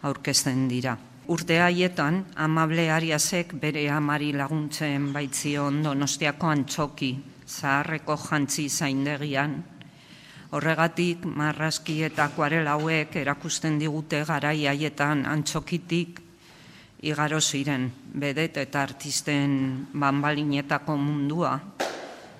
aurkezten 0.03 0.67
dira. 0.67 0.97
Urte 1.27 1.59
haietan, 1.59 2.21
Amable 2.35 2.89
Ariasek 2.91 3.53
bere 3.59 3.89
amari 3.91 4.31
laguntzen 4.31 5.09
baitzion 5.13 5.81
donostiako 5.83 6.47
antxoki 6.47 7.11
zaharreko 7.47 8.15
jantzi 8.17 8.69
zaindegian. 8.69 9.57
Horregatik, 10.51 11.25
marrazki 11.25 12.01
eta 12.07 12.29
akuarel 12.29 12.67
hauek 12.67 13.15
erakusten 13.19 13.79
digute 13.79 14.23
garai 14.27 14.67
haietan 14.67 15.25
antxokitik 15.25 16.21
igaro 17.01 17.39
ziren 17.41 17.89
bedet 18.13 18.57
eta 18.57 18.81
artisten 18.81 19.51
banbalinetako 19.93 20.95
mundua, 20.97 21.59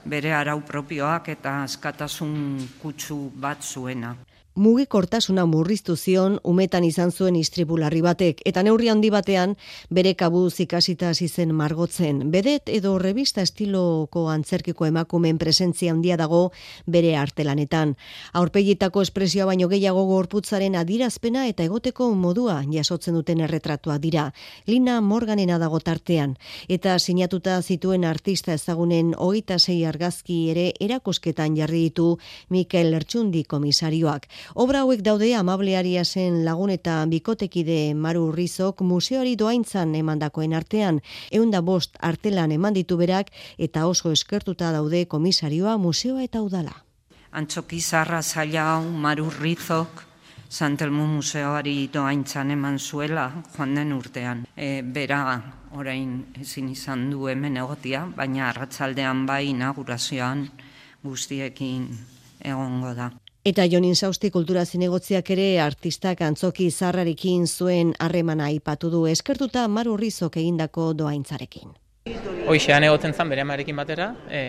bere 0.06 0.34
arau 0.34 0.62
propioak 0.66 1.30
eta 1.30 1.62
askatasun 1.64 2.68
kutsu 2.82 3.20
bat 3.36 3.62
zuena. 3.62 4.16
Mugikortasuna 4.58 5.46
murriztu 5.46 5.96
zion 5.96 6.40
umetan 6.44 6.84
izan 6.84 7.12
zuen 7.12 7.36
istribularri 7.38 8.02
batek 8.02 8.42
eta 8.50 8.64
neurri 8.66 8.90
handi 8.90 9.12
batean 9.14 9.54
bere 9.94 10.16
kabuz 10.18 10.60
ikasita 10.64 11.12
hasi 11.14 11.28
zen 11.28 11.54
margotzen. 11.56 12.24
Bedet 12.32 12.70
edo 12.74 12.98
revista 12.98 13.44
estiloko 13.46 14.28
antzerkiko 14.34 14.88
emakumeen 14.90 15.38
presentzia 15.38 15.92
handia 15.94 16.18
dago 16.18 16.52
bere 16.88 17.16
artelanetan. 17.18 17.96
Aurpegietako 18.34 19.04
espresioa 19.06 19.46
baino 19.52 19.70
gehiago 19.70 20.06
gorputzaren 20.10 20.76
adirazpena 20.76 21.46
eta 21.48 21.64
egoteko 21.64 22.10
modua 22.16 22.64
jasotzen 22.72 23.14
duten 23.14 23.46
erretratua 23.46 24.00
dira. 24.02 24.32
Lina 24.66 25.00
Morganena 25.02 25.60
dago 25.62 25.80
tartean 25.80 26.36
eta 26.68 26.98
sinatuta 26.98 27.62
zituen 27.62 28.06
artista 28.06 28.54
ezagunen 28.58 29.14
hogeita 29.18 29.60
sei 29.60 29.84
argazki 29.86 30.50
ere 30.50 30.72
erakusketan 30.82 31.56
jarri 31.56 31.84
ditu 31.88 32.18
Mikel 32.50 32.92
Lertxundi 32.92 33.44
komisarioak. 33.44 34.26
Obra 34.56 34.82
hauek 34.86 35.02
daude 35.04 35.34
amablearia 35.36 36.04
zen 36.06 36.44
lagun 36.46 36.70
eta 36.70 37.04
bikotekide 37.06 37.94
Maru 37.94 38.32
Rizok 38.32 38.82
museoari 38.82 39.36
doaintzan 39.36 39.96
emandakoen 39.96 40.54
artean, 40.54 41.02
eunda 41.32 41.62
bost 41.62 41.98
artelan 42.00 42.52
eman 42.52 42.74
ditu 42.74 42.98
berak 42.98 43.32
eta 43.58 43.88
oso 43.88 44.12
eskertuta 44.12 44.72
daude 44.72 45.06
komisarioa 45.06 45.78
museoa 45.78 46.24
eta 46.24 46.42
udala. 46.42 46.84
Antzoki 47.32 47.82
zarra 47.82 48.22
zaila 48.22 48.74
hau 48.74 48.84
Maru 48.92 49.30
Rizok 49.40 50.08
Santelmo 50.50 51.04
museoari 51.12 51.90
doaintzan 51.92 52.52
eman 52.52 52.80
zuela 52.80 53.26
joan 53.58 53.76
den 53.76 53.92
urtean. 53.92 54.46
E, 54.56 54.82
bera 54.82 55.42
orain 55.76 56.14
ezin 56.40 56.70
izan 56.72 57.10
du 57.12 57.28
hemen 57.28 57.58
egotia, 57.58 58.06
baina 58.16 58.48
arratzaldean 58.50 59.26
bai 59.28 59.50
inaugurazioan 59.50 60.48
guztiekin 61.04 61.90
egongo 62.40 62.94
da. 62.96 63.12
Eta 63.48 63.64
Jonin 63.72 63.96
Sausti 63.96 64.28
kultura 64.28 64.66
zinegotziak 64.68 65.30
ere 65.32 65.46
artistak 65.64 66.20
antzoki 66.26 66.66
zarrarekin 66.68 67.46
zuen 67.48 67.94
harremana 68.04 68.50
aipatu 68.52 68.90
du 68.92 69.06
eskertuta 69.08 69.62
Maru 69.72 69.94
Rizok 69.96 70.36
egindako 70.42 70.90
doaintzarekin. 71.00 71.70
Hoixean 72.52 72.84
egotzen 72.84 73.16
zan 73.16 73.32
bere 73.32 73.46
amarekin 73.46 73.80
batera, 73.80 74.10
e, 74.28 74.42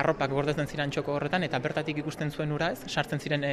arropak 0.00 0.32
gordetzen 0.32 0.70
ziren 0.72 0.88
txoko 0.92 1.18
horretan, 1.18 1.44
eta 1.44 1.60
bertatik 1.60 2.00
ikusten 2.00 2.32
zuen 2.32 2.56
ura 2.56 2.70
ez, 2.72 2.80
sartzen 2.88 3.20
ziren 3.20 3.44
e, 3.44 3.52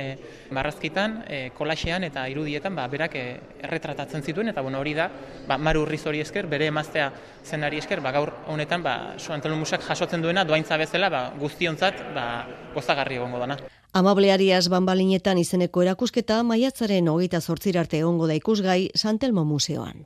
marrazkitan, 0.56 1.20
e, 1.28 1.42
kolaxean 1.58 2.08
eta 2.08 2.24
irudietan, 2.32 2.76
ba, 2.76 2.88
berak 2.92 3.20
e, 3.20 3.26
erretratatzen 3.64 4.24
zituen, 4.24 4.54
eta 4.56 4.64
bueno, 4.64 4.80
hori 4.80 4.96
da, 4.96 5.10
ba, 5.48 5.60
maru 5.60 5.84
urriz 5.84 6.04
hori 6.08 6.24
esker, 6.24 6.48
bere 6.52 6.72
emaztea 6.72 7.12
zenari 7.44 7.84
esker, 7.84 8.04
ba, 8.04 8.16
gaur 8.16 8.32
honetan, 8.56 8.84
ba, 8.84 8.98
soantelu 9.20 9.60
musak 9.60 9.84
jasotzen 9.88 10.24
duena, 10.24 10.48
doaintza 10.48 10.80
bezala, 10.80 11.12
ba, 11.12 11.26
guztionzat, 11.40 12.04
ba, 12.16 12.28
gozagarri 12.76 13.20
egongo 13.20 13.44
dana. 13.48 13.60
Amableariaz 13.94 14.72
banbalinetan 14.74 15.38
izeneko 15.38 15.84
erakusketa 15.84 16.40
maiatzaren 16.50 17.10
hogeita 17.12 17.42
zortzirarte 17.42 18.00
egongo 18.00 18.26
da 18.32 18.34
ikusgai 18.40 18.90
Santelmo 18.98 19.44
Museoan. 19.46 20.00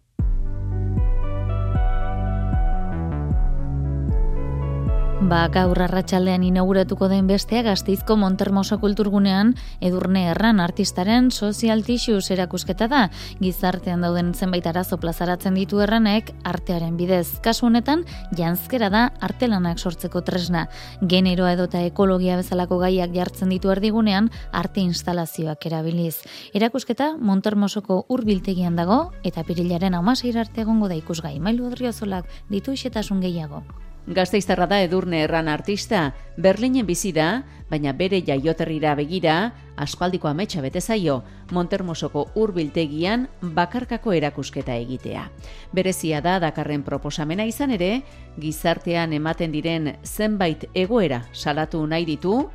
Ba, 5.18 5.48
gaur 5.50 5.80
arratsaldean 5.82 6.44
inauguratuko 6.46 7.08
den 7.10 7.26
bestea 7.26 7.64
Gasteizko 7.66 8.14
Montermoso 8.22 8.76
kulturgunean 8.78 9.56
Edurne 9.82 10.28
Erran 10.30 10.60
artistaren 10.62 11.32
Social 11.32 11.82
Tissues 11.84 12.30
erakusketa 12.36 12.86
da. 12.88 13.00
Gizartean 13.42 14.06
dauden 14.06 14.30
zenbait 14.38 14.68
arazo 14.70 15.00
plazaratzen 15.02 15.58
ditu 15.58 15.82
erranek 15.82 16.30
artearen 16.46 17.00
bidez. 17.02 17.40
Kasu 17.42 17.66
honetan, 17.66 18.06
janzkera 18.38 18.92
da 18.94 19.08
artelanak 19.20 19.82
sortzeko 19.82 20.22
tresna. 20.22 20.68
Generoa 21.02 21.56
edota 21.58 21.82
ekologia 21.82 22.38
bezalako 22.38 22.78
gaiak 22.86 23.18
jartzen 23.18 23.50
ditu 23.50 23.74
erdigunean 23.74 24.30
arte 24.54 24.86
instalazioak 24.86 25.66
erabiliz. 25.66 26.22
Erakusketa 26.54 27.16
Montermosoko 27.18 28.04
hurbiltegian 28.08 28.78
dago 28.78 29.02
eta 29.26 29.42
pirilaren 29.50 29.98
amaseir 29.98 30.38
arte 30.38 30.62
egongo 30.62 30.94
da 30.94 31.02
ikusgai. 31.02 31.40
Mailu 31.42 31.74
Adriozolak 31.74 32.30
ditu 32.54 32.78
isetasun 32.78 33.26
gehiago. 33.26 33.66
Gazteiztarra 34.08 34.70
da 34.72 34.78
edurne 34.80 35.20
erran 35.26 35.50
artista, 35.52 36.14
Berlinen 36.40 36.86
bizi 36.88 37.10
da, 37.12 37.44
baina 37.68 37.92
bere 37.92 38.22
jaioterrira 38.24 38.94
begira, 38.96 39.34
aspaldiko 39.76 40.30
ametsa 40.30 40.62
bete 40.64 40.80
zaio, 40.80 41.18
Montermosoko 41.52 42.24
hurbiltegian 42.40 43.28
bakarkako 43.42 44.14
erakusketa 44.16 44.78
egitea. 44.80 45.26
Berezia 45.76 46.22
da 46.24 46.38
dakarren 46.40 46.88
proposamena 46.88 47.44
izan 47.44 47.76
ere, 47.76 47.92
gizartean 48.40 49.12
ematen 49.12 49.52
diren 49.52 49.98
zenbait 50.06 50.64
egoera 50.74 51.26
salatu 51.34 51.84
nahi 51.86 52.08
ditu, 52.08 52.46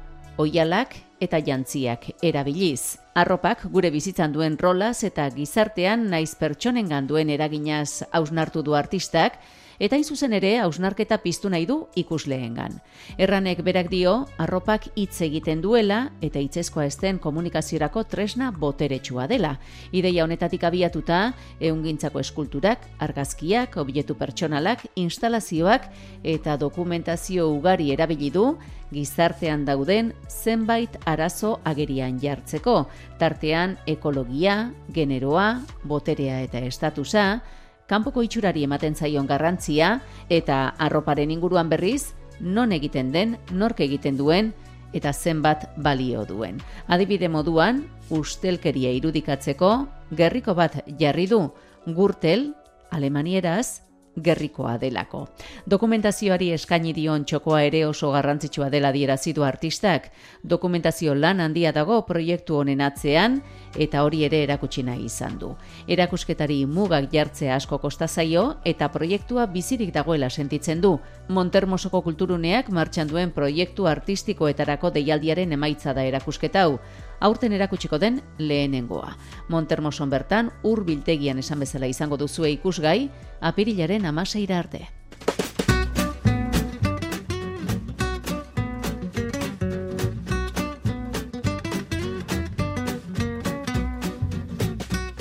oialak 0.41 0.97
eta 1.21 1.37
jantziak 1.45 2.15
erabiliz. 2.25 2.97
Arropak 3.13 3.67
gure 3.71 3.91
bizitzan 3.93 4.33
duen 4.33 4.57
rolaz 4.57 5.05
eta 5.05 5.29
gizartean 5.37 6.09
naiz 6.09 6.33
pertsonengan 6.35 7.07
duen 7.07 7.29
eraginaz 7.29 8.07
hausnartu 8.11 8.65
du 8.65 8.75
artistak, 8.75 9.37
eta 9.83 9.97
hain 9.99 10.05
zuzen 10.07 10.33
ere 10.37 10.53
hausnarketa 10.63 11.17
piztu 11.25 11.51
nahi 11.51 11.65
du 11.67 11.81
ikusleengan. 11.99 12.77
Erranek 13.19 13.65
berak 13.67 13.89
dio, 13.91 14.13
arropak 14.39 14.85
hitz 14.95 15.25
egiten 15.27 15.61
duela 15.65 16.13
eta 16.23 16.39
hitzezkoa 16.39 16.85
esten 16.87 17.19
komunikaziorako 17.19 18.05
tresna 18.07 18.53
boteretsua 18.55 19.27
dela. 19.27 19.57
Ideia 19.91 20.23
honetatik 20.23 20.63
abiatuta, 20.69 21.23
eungintzako 21.59 22.23
eskulturak, 22.23 22.85
argazkiak, 23.03 23.75
objektu 23.83 24.15
pertsonalak, 24.15 24.85
instalazioak 24.95 25.89
eta 26.23 26.55
dokumentazio 26.61 27.49
ugari 27.51 27.91
erabili 27.91 28.31
du, 28.31 28.53
gizartean 28.93 29.65
dauden 29.67 30.13
zenbait 30.29 30.95
arazo 31.09 31.57
agerian 31.65 32.21
jartzeko, 32.23 32.85
tartean 33.19 33.79
ekologia, 33.91 34.71
generoa, 34.95 35.49
boterea 35.83 36.39
eta 36.47 36.63
estatusa, 36.63 37.43
kanpoko 37.93 38.23
itxurari 38.25 38.65
ematen 38.65 38.95
zaion 38.97 39.27
garrantzia 39.29 39.99
eta 40.33 40.73
arroparen 40.81 41.31
inguruan 41.31 41.69
berriz 41.69 42.15
non 42.41 42.73
egiten 42.73 43.13
den, 43.13 43.37
nork 43.53 43.83
egiten 43.85 44.17
duen 44.17 44.53
eta 44.97 45.13
zenbat 45.13 45.69
balio 45.77 46.25
duen. 46.29 46.59
Adibide 46.89 47.29
moduan, 47.29 47.85
ustelkeria 48.11 48.93
irudikatzeko 48.97 49.73
gerriko 50.17 50.55
bat 50.57 50.81
jarri 51.01 51.29
du 51.29 51.45
gurtel 51.87 52.53
alemanieraz 52.91 53.83
gerrikoa 54.21 54.77
delako. 54.81 55.27
Dokumentazioari 55.71 56.51
eskaini 56.53 56.93
dion 56.93 57.25
txokoa 57.25 57.63
ere 57.65 57.85
oso 57.87 58.11
garrantzitsua 58.13 58.69
dela 58.71 58.93
dierazidu 58.93 59.45
artistak. 59.45 60.11
Dokumentazio 60.43 61.15
lan 61.15 61.41
handia 61.41 61.73
dago 61.73 62.03
proiektu 62.07 62.59
honen 62.61 62.81
atzean 62.81 63.41
eta 63.79 64.03
hori 64.05 64.25
ere 64.25 64.43
erakutsi 64.45 64.83
nahi 64.83 65.07
izan 65.09 65.39
du. 65.39 65.55
Erakusketari 65.89 66.65
mugak 66.67 67.09
jartzea 67.13 67.57
asko 67.57 67.79
kosta 67.79 68.09
zaio 68.09 68.57
eta 68.65 68.91
proiektua 68.93 69.47
bizirik 69.47 69.95
dagoela 69.95 70.31
sentitzen 70.31 70.81
du. 70.81 70.99
Montermosoko 71.29 72.03
kulturuneak 72.03 72.69
martxan 72.71 73.09
duen 73.09 73.33
proiektu 73.33 73.87
artistikoetarako 73.89 74.91
deialdiaren 74.91 75.53
emaitza 75.53 75.95
da 75.95 76.05
erakusketau 76.05 76.79
aurten 77.23 77.53
erakutsiko 77.55 77.99
den 78.03 78.21
lehenengoa. 78.39 79.15
Montermoson 79.49 80.11
bertan, 80.11 80.51
ur 80.63 80.85
biltegian 80.85 81.39
esan 81.39 81.63
bezala 81.63 81.87
izango 81.87 82.19
duzue 82.19 82.51
ikusgai, 82.59 83.11
apirilaren 83.41 84.05
amaseira 84.11 84.59
arte. 84.59 84.89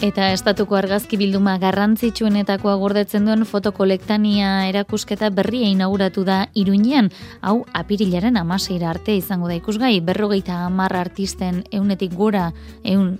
Eta 0.01 0.31
estatuko 0.33 0.73
argazki 0.79 1.13
bilduma 1.21 1.59
garrantzitsuenetakoa 1.61 2.73
gordetzen 2.81 3.27
duen 3.27 3.45
fotokolektania 3.45 4.65
erakusketa 4.71 5.29
berria 5.29 5.67
inauguratu 5.69 6.23
da 6.25 6.39
Iruinean, 6.57 7.11
hau 7.45 7.59
apirilaren 7.77 8.39
amaseira 8.41 8.89
arte 8.89 9.13
izango 9.13 9.45
da 9.51 9.59
ikusgai, 9.59 9.99
berrogeita 10.01 10.63
amar 10.65 10.97
artisten 10.97 11.61
eunetik 11.69 12.15
gora, 12.17 12.47
eun, 12.81 13.11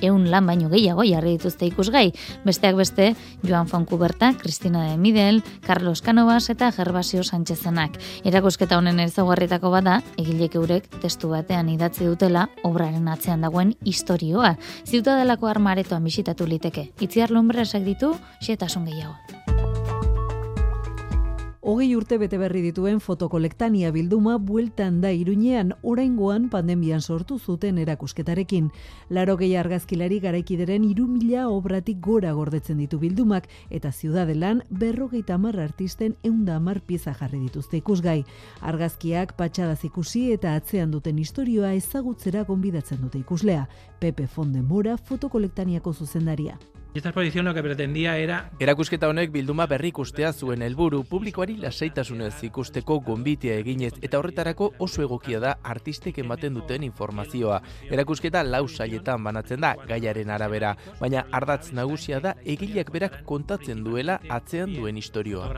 eun 0.00 0.30
lan 0.30 0.46
baino 0.46 0.68
gehiago 0.72 1.04
jarri 1.06 1.36
dituzte 1.36 1.66
ikusgai. 1.66 2.12
Besteak 2.44 2.76
beste, 2.76 3.14
Joan 3.42 3.68
Fonkuberta, 3.68 4.32
Cristina 4.40 4.84
de 4.90 4.96
Midel, 4.96 5.42
Carlos 5.66 6.02
Canovas 6.02 6.50
eta 6.50 6.72
Gervasio 6.72 7.22
Sánchezenak. 7.22 7.98
Erakusketa 8.24 8.78
honen 8.78 9.00
ezaugarritako 9.00 9.70
bada, 9.70 10.00
egilek 10.16 10.56
eurek 10.56 10.90
testu 11.02 11.30
batean 11.32 11.68
idatzi 11.68 12.06
dutela 12.06 12.48
obraren 12.64 13.08
atzean 13.08 13.44
dagoen 13.46 13.74
historioa. 13.84 14.56
Ziutadelako 14.86 15.50
armaretoan 15.52 16.04
bisitatu 16.04 16.46
liteke. 16.46 16.90
Itziar 17.00 17.30
lumbresak 17.30 17.84
ditu, 17.86 18.14
xetasun 18.40 18.86
gehiago. 18.90 19.35
Hogei 21.66 21.96
urte 21.98 22.14
bete 22.22 22.38
berri 22.38 22.60
dituen 22.62 23.00
fotokolektania 23.02 23.88
bilduma 23.90 24.36
bueltan 24.38 25.00
da 25.02 25.10
iruñean 25.10 25.72
oraingoan 25.82 26.44
pandemian 26.48 27.02
sortu 27.02 27.40
zuten 27.40 27.80
erakusketarekin. 27.82 28.68
Laro 29.10 29.34
gehi 29.40 29.56
argazkilari 29.58 30.20
garaikideren 30.22 30.84
irumila 30.86 31.48
obratik 31.50 31.98
gora 32.06 32.36
gordetzen 32.38 32.78
ditu 32.78 33.00
bildumak 33.02 33.50
eta 33.80 33.90
ziudadelan 33.90 34.62
berrogeita 34.70 35.40
marra 35.42 35.66
artisten 35.66 36.14
eunda 36.22 36.54
amar 36.60 36.84
pieza 36.86 37.16
jarri 37.18 37.42
dituzte 37.48 37.82
ikusgai. 37.82 38.20
Argazkiak 38.60 39.34
patxadaz 39.34 39.82
ikusi 39.90 40.28
eta 40.38 40.54
atzean 40.54 40.94
duten 40.94 41.18
historioa 41.18 41.74
ezagutzera 41.74 42.46
gonbidatzen 42.46 43.02
dute 43.02 43.18
ikuslea. 43.26 43.66
Pepe 43.98 44.28
Fondemora 44.28 44.96
fotokolektaniako 44.96 45.98
zuzendaria. 45.98 46.60
Esta 46.96 47.10
exposición 47.10 47.44
lo 47.44 47.52
que 47.52 47.62
pretendía 47.62 48.16
era 48.16 48.50
Erakusketa 48.58 49.10
honek 49.10 49.28
bilduma 49.30 49.66
berri 49.68 49.90
ikustea 49.92 50.30
zuen 50.32 50.62
helburu 50.64 51.02
publikoari 51.04 51.58
lasaitasunez 51.60 52.38
ikusteko 52.48 53.02
gonbitea 53.04 53.58
eginez 53.60 53.92
eta 54.00 54.16
horretarako 54.16 54.70
oso 54.86 55.04
egokia 55.04 55.42
da 55.44 55.50
artistek 55.62 56.22
ematen 56.24 56.56
duten 56.56 56.86
informazioa. 56.88 57.60
Erakusketa 57.92 58.40
lau 58.48 58.64
sailetan 58.66 59.28
banatzen 59.28 59.60
da 59.60 59.74
gaiaren 59.84 60.32
arabera, 60.32 60.72
baina 60.98 61.26
ardatz 61.32 61.74
nagusia 61.76 62.22
da 62.24 62.32
egileak 62.56 62.88
berak 62.96 63.24
kontatzen 63.28 63.84
duela 63.84 64.22
atzean 64.30 64.72
duen 64.72 64.96
historioa. 64.96 65.52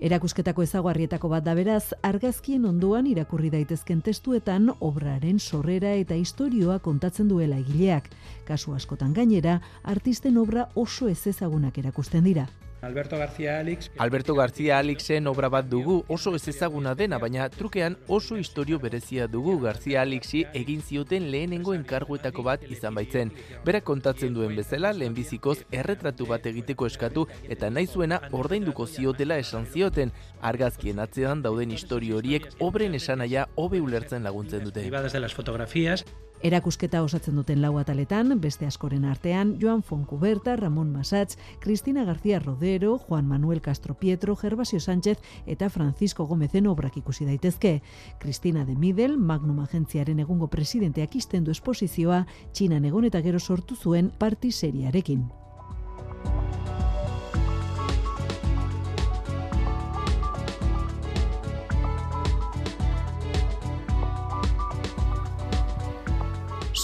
Erakusketako 0.00 0.62
ezaguarrietako 0.64 1.28
bat 1.28 1.44
da 1.44 1.52
beraz, 1.54 1.92
argazkien 2.08 2.64
ondoan 2.64 3.04
irakurri 3.10 3.50
daitezken 3.52 4.00
testuetan 4.06 4.70
obraren 4.80 5.36
sorrera 5.38 5.92
eta 5.92 6.16
historioa 6.16 6.78
kontatzen 6.80 7.28
duela 7.28 7.58
egileak. 7.60 8.08
Kasu 8.48 8.72
askotan 8.72 9.12
gainera, 9.12 9.58
artisten 9.84 10.40
obra 10.40 10.70
oso 10.74 11.08
ez 11.12 11.20
ezagunak 11.34 11.76
erakusten 11.84 12.24
dira. 12.24 12.48
Alberto 12.82 13.18
García 13.18 13.58
Alix 13.58 13.90
Alberto 13.98 14.34
García 14.34 14.78
Alixen 14.78 15.26
obra 15.26 15.48
bat 15.48 15.66
dugu 15.66 16.04
oso 16.08 16.34
ez 16.34 16.48
ezaguna 16.48 16.94
dena, 16.94 17.18
baina 17.18 17.48
trukean 17.50 17.98
oso 18.08 18.36
historio 18.36 18.78
berezia 18.78 19.26
dugu 19.26 19.58
García 19.60 20.02
Alixi 20.02 20.46
egin 20.54 20.80
zioten 20.80 21.30
lehenengo 21.30 21.74
enkarguetako 21.74 22.42
bat 22.42 22.64
izan 22.70 22.94
baitzen. 22.94 23.32
Berak 23.64 23.84
kontatzen 23.84 24.34
duen 24.34 24.56
bezala, 24.56 24.92
lehenbizikoz 24.92 25.58
erretratu 25.70 26.26
bat 26.26 26.46
egiteko 26.46 26.86
eskatu 26.86 27.26
eta 27.48 27.70
nahi 27.70 27.86
zuena 27.86 28.22
ordainduko 28.32 28.86
ziotela 28.86 29.38
esan 29.38 29.66
zioten. 29.66 30.12
Argazkien 30.40 30.98
atzean 30.98 31.42
dauden 31.42 31.70
historio 31.70 32.16
horiek 32.16 32.48
obren 32.58 32.94
esanaia 32.94 33.48
hobe 33.56 33.80
ulertzen 33.80 34.24
laguntzen 34.24 34.64
dute. 34.64 34.80
derivadas 34.80 35.12
de 35.12 35.20
las 35.20 35.34
fotografías 35.34 36.06
Erakusketa 36.42 37.02
osatzen 37.04 37.36
duten 37.36 37.60
lau 37.60 37.74
ataletan, 37.78 38.32
beste 38.40 38.64
askoren 38.64 39.04
artean, 39.04 39.58
Joan 39.60 39.82
Foncuberta, 39.82 40.56
Ramon 40.56 40.90
Masats, 40.92 41.36
Cristina 41.60 42.04
García 42.04 42.38
Rodero, 42.38 42.96
Juan 42.98 43.26
Manuel 43.28 43.60
Castro 43.60 43.94
Pietro, 43.94 44.36
Gervasio 44.36 44.80
Sánchez 44.80 45.18
eta 45.46 45.68
Francisco 45.68 46.24
Gómezen 46.24 46.66
obrak 46.66 46.96
ikusi 46.96 47.26
daitezke. 47.26 47.82
Cristina 48.18 48.64
de 48.64 48.74
Midel, 48.74 49.18
Magnum 49.18 49.60
agentziaren 49.60 50.20
egungo 50.20 50.48
presidenteak 50.48 51.16
izten 51.16 51.44
du 51.44 51.52
esposizioa, 51.52 52.24
Txinan 52.52 52.88
egon 52.88 53.04
eta 53.04 53.20
gero 53.20 53.38
sortu 53.38 53.76
zuen 53.76 54.10
parti 54.18 54.50
seriarekin. 54.50 55.28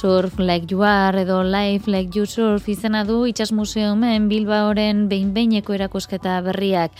Surf 0.06 0.38
Like 0.38 0.72
You 0.72 0.84
Are 0.84 1.22
edo 1.22 1.42
Life 1.42 1.90
Like 1.90 2.16
You 2.16 2.26
Surf 2.26 2.68
izena 2.68 3.00
du 3.04 3.24
Itxas 3.26 3.50
Museumen 3.50 4.28
Bilbaoren 4.30 5.08
behin-behineko 5.10 5.74
erakusketa 5.74 6.36
berriak. 6.46 6.94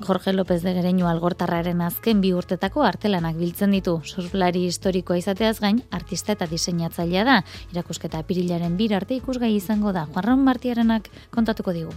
Jorge 0.00 0.32
López 0.32 0.62
de 0.62 0.72
Gereño 0.72 1.10
algortarraren 1.10 1.84
azken 1.84 2.24
bi 2.24 2.32
urtetako 2.32 2.86
artelanak 2.88 3.36
biltzen 3.36 3.76
ditu. 3.76 3.98
Surflari 4.08 4.64
historikoa 4.70 5.20
izateaz 5.20 5.60
gain, 5.60 5.84
artista 5.90 6.32
eta 6.32 6.48
diseinatzailea 6.48 7.28
da. 7.28 7.38
Erakusketa 7.76 8.24
pirilaren 8.24 8.80
bir 8.80 8.96
arte 8.96 9.20
ikusgai 9.20 9.52
izango 9.60 9.92
da. 9.92 10.08
Juan 10.16 10.40
Martiarenak 10.48 11.12
kontatuko 11.28 11.76
digu. 11.76 11.92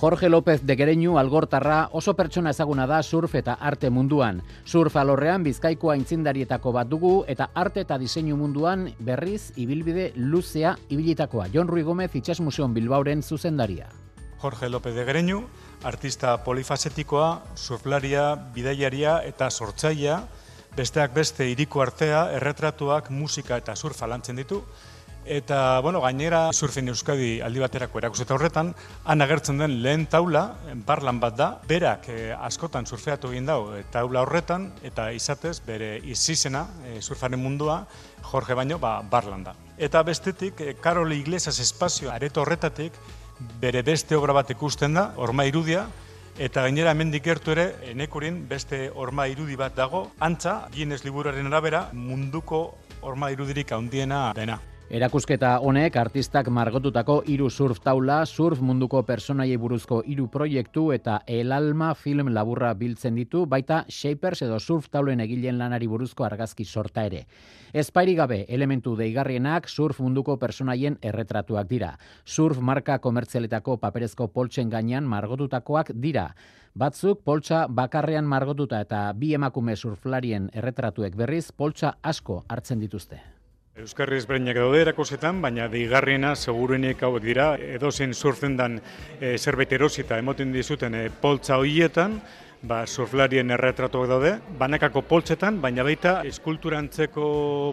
Jorge 0.00 0.30
López 0.30 0.64
de 0.64 0.76
Gereñu 0.78 1.18
algortarra 1.18 1.90
oso 1.92 2.14
pertsona 2.16 2.54
ezaguna 2.56 2.86
da 2.88 3.02
surf 3.02 3.34
eta 3.36 3.52
arte 3.52 3.90
munduan. 3.92 4.38
Surf 4.64 4.94
alorrean 4.96 5.44
bizkaikoa 5.44 5.92
intzindarietako 6.00 6.72
bat 6.72 6.88
dugu 6.88 7.26
eta 7.28 7.50
arte 7.52 7.82
eta 7.84 7.98
diseinu 8.00 8.38
munduan 8.40 8.94
berriz 8.96 9.52
ibilbide 9.60 10.14
luzea 10.16 10.78
ibilitakoa. 10.88 11.50
Jon 11.52 11.68
Rui 11.68 11.82
Gomez 11.84 12.14
Itxas 12.16 12.40
Museon 12.40 12.72
Bilbauren 12.72 13.22
zuzendaria. 13.22 13.90
Jorge 14.38 14.70
López 14.70 14.94
de 14.94 15.04
Gereñu, 15.04 15.44
artista 15.84 16.44
polifasetikoa, 16.44 17.42
surflaria, 17.54 18.36
bidaiaria 18.54 19.18
eta 19.28 19.50
sortzailea, 19.50 20.22
besteak 20.80 21.12
beste 21.12 21.44
iriko 21.50 21.82
artea, 21.82 22.30
erretratuak, 22.40 23.10
musika 23.10 23.60
eta 23.60 23.76
surfa 23.76 24.08
lantzen 24.08 24.40
ditu, 24.40 24.62
Eta, 25.24 25.80
bueno, 25.80 26.00
gainera 26.00 26.50
Surfin 26.52 26.88
Euskadi 26.88 27.40
aldi 27.44 27.60
baterako 27.60 28.00
erakuseta 28.00 28.34
horretan, 28.34 28.72
han 29.04 29.20
agertzen 29.20 29.60
den 29.60 29.76
lehen 29.84 30.06
taula, 30.10 30.46
barlan 30.86 31.20
bat 31.20 31.36
da, 31.36 31.48
berak 31.68 32.08
eh, 32.08 32.32
askotan 32.34 32.86
surfeatu 32.86 33.30
egin 33.30 33.46
dau 33.46 33.74
eh, 33.76 33.84
taula 33.92 34.24
horretan, 34.24 34.70
eta 34.82 35.10
izatez 35.12 35.58
bere 35.66 35.98
izizena, 36.02 36.64
eh, 36.88 36.98
surfaren 37.02 37.40
mundua, 37.40 37.84
Jorge 38.32 38.56
baino, 38.56 38.78
ba, 38.78 39.02
barlan 39.02 39.44
da. 39.44 39.54
Eta 39.78 40.02
bestetik, 40.02 40.60
eh, 40.60 40.74
Karol 40.80 41.12
Iglesias 41.12 41.58
espazio 41.60 42.10
areto 42.10 42.40
horretatik, 42.40 42.96
bere 43.60 43.82
beste 43.82 44.16
obra 44.16 44.32
bat 44.32 44.50
ikusten 44.50 44.94
da, 44.94 45.12
orma 45.16 45.44
irudia, 45.44 45.86
Eta 46.40 46.62
gainera 46.64 46.94
hemendik 46.94 47.24
gertu 47.26 47.52
ere, 47.52 47.66
enekurin 47.90 48.38
beste 48.48 48.78
orma 48.94 49.26
irudi 49.28 49.58
bat 49.60 49.74
dago, 49.76 50.06
antza, 50.24 50.70
Guinness 50.72 51.04
liburaren 51.04 51.50
arabera, 51.50 51.90
munduko 51.92 52.62
orma 53.02 53.28
irudirik 53.34 53.74
handiena 53.76 54.30
dena. 54.32 54.60
Erakusketa 54.90 55.52
honek 55.62 55.94
artistak 56.00 56.48
margotutako 56.50 57.20
hiru 57.30 57.46
surf 57.46 57.78
taula, 57.78 58.24
surf 58.26 58.58
munduko 58.58 59.04
personaiei 59.06 59.54
buruzko 59.62 60.00
hiru 60.02 60.24
proiektu 60.26 60.88
eta 60.90 61.20
El 61.30 61.54
Alma 61.54 61.92
film 61.94 62.32
laburra 62.34 62.72
biltzen 62.74 63.14
ditu, 63.14 63.44
baita 63.46 63.84
Shapers 63.86 64.42
edo 64.48 64.58
surf 64.58 64.90
taulen 64.90 65.22
egileen 65.22 65.62
lanari 65.62 65.86
buruzko 65.86 66.26
argazki 66.26 66.66
sorta 66.66 67.06
ere. 67.06 67.22
Ezpairi 67.70 68.18
gabe 68.18 68.40
elementu 68.48 68.96
deigarrienak 68.98 69.70
surf 69.70 70.02
munduko 70.02 70.40
personaien 70.42 70.98
erretratuak 71.00 71.70
dira. 71.70 71.94
Surf 72.24 72.58
marka 72.58 72.98
komertzialetako 72.98 73.78
paperezko 73.78 74.26
poltsen 74.34 74.74
gainean 74.74 75.06
margotutakoak 75.06 75.94
dira. 75.94 76.32
Batzuk 76.74 77.22
poltsa 77.22 77.68
bakarrean 77.68 78.26
margotuta 78.26 78.82
eta 78.82 79.12
bi 79.14 79.36
emakume 79.38 79.76
surflarien 79.76 80.50
erretratuek 80.52 81.14
berriz 81.14 81.52
poltsa 81.52 82.00
asko 82.02 82.42
hartzen 82.48 82.82
dituzte. 82.82 83.39
Euskarri 83.80 84.18
ezberdinak 84.20 84.58
daude 84.60 84.82
erakusetan, 84.84 85.38
baina 85.40 85.66
deigarriena 85.72 86.34
seguruenik 86.36 87.00
hauek 87.06 87.22
dira, 87.24 87.46
edozein 87.78 88.12
surfen 88.12 88.56
dan 88.58 88.76
e, 89.20 89.38
zerbait 89.38 89.72
erosita 89.72 90.18
emoten 90.20 90.52
dizuten 90.52 90.96
e, 90.98 91.06
poltza 91.22 91.56
hoietan, 91.56 92.18
ba, 92.60 92.82
surflarien 92.86 93.54
erretratuak 93.56 94.10
daude, 94.10 94.34
banakako 94.60 95.02
poltsetan, 95.08 95.62
baina 95.62 95.86
baita 95.86 96.18
eskulturantzeko 96.28 97.24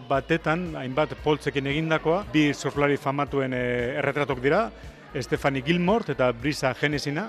batetan, 0.08 0.70
hainbat 0.80 1.12
poltzekin 1.24 1.68
egindakoa, 1.74 2.22
bi 2.32 2.48
surflari 2.54 2.96
famatuen 2.96 3.52
e, 3.52 3.62
erretratok 4.00 4.40
dira, 4.44 4.64
Stefani 5.12 5.60
Gilmort 5.64 6.08
eta 6.14 6.32
Brisa 6.32 6.72
Genesina, 6.78 7.28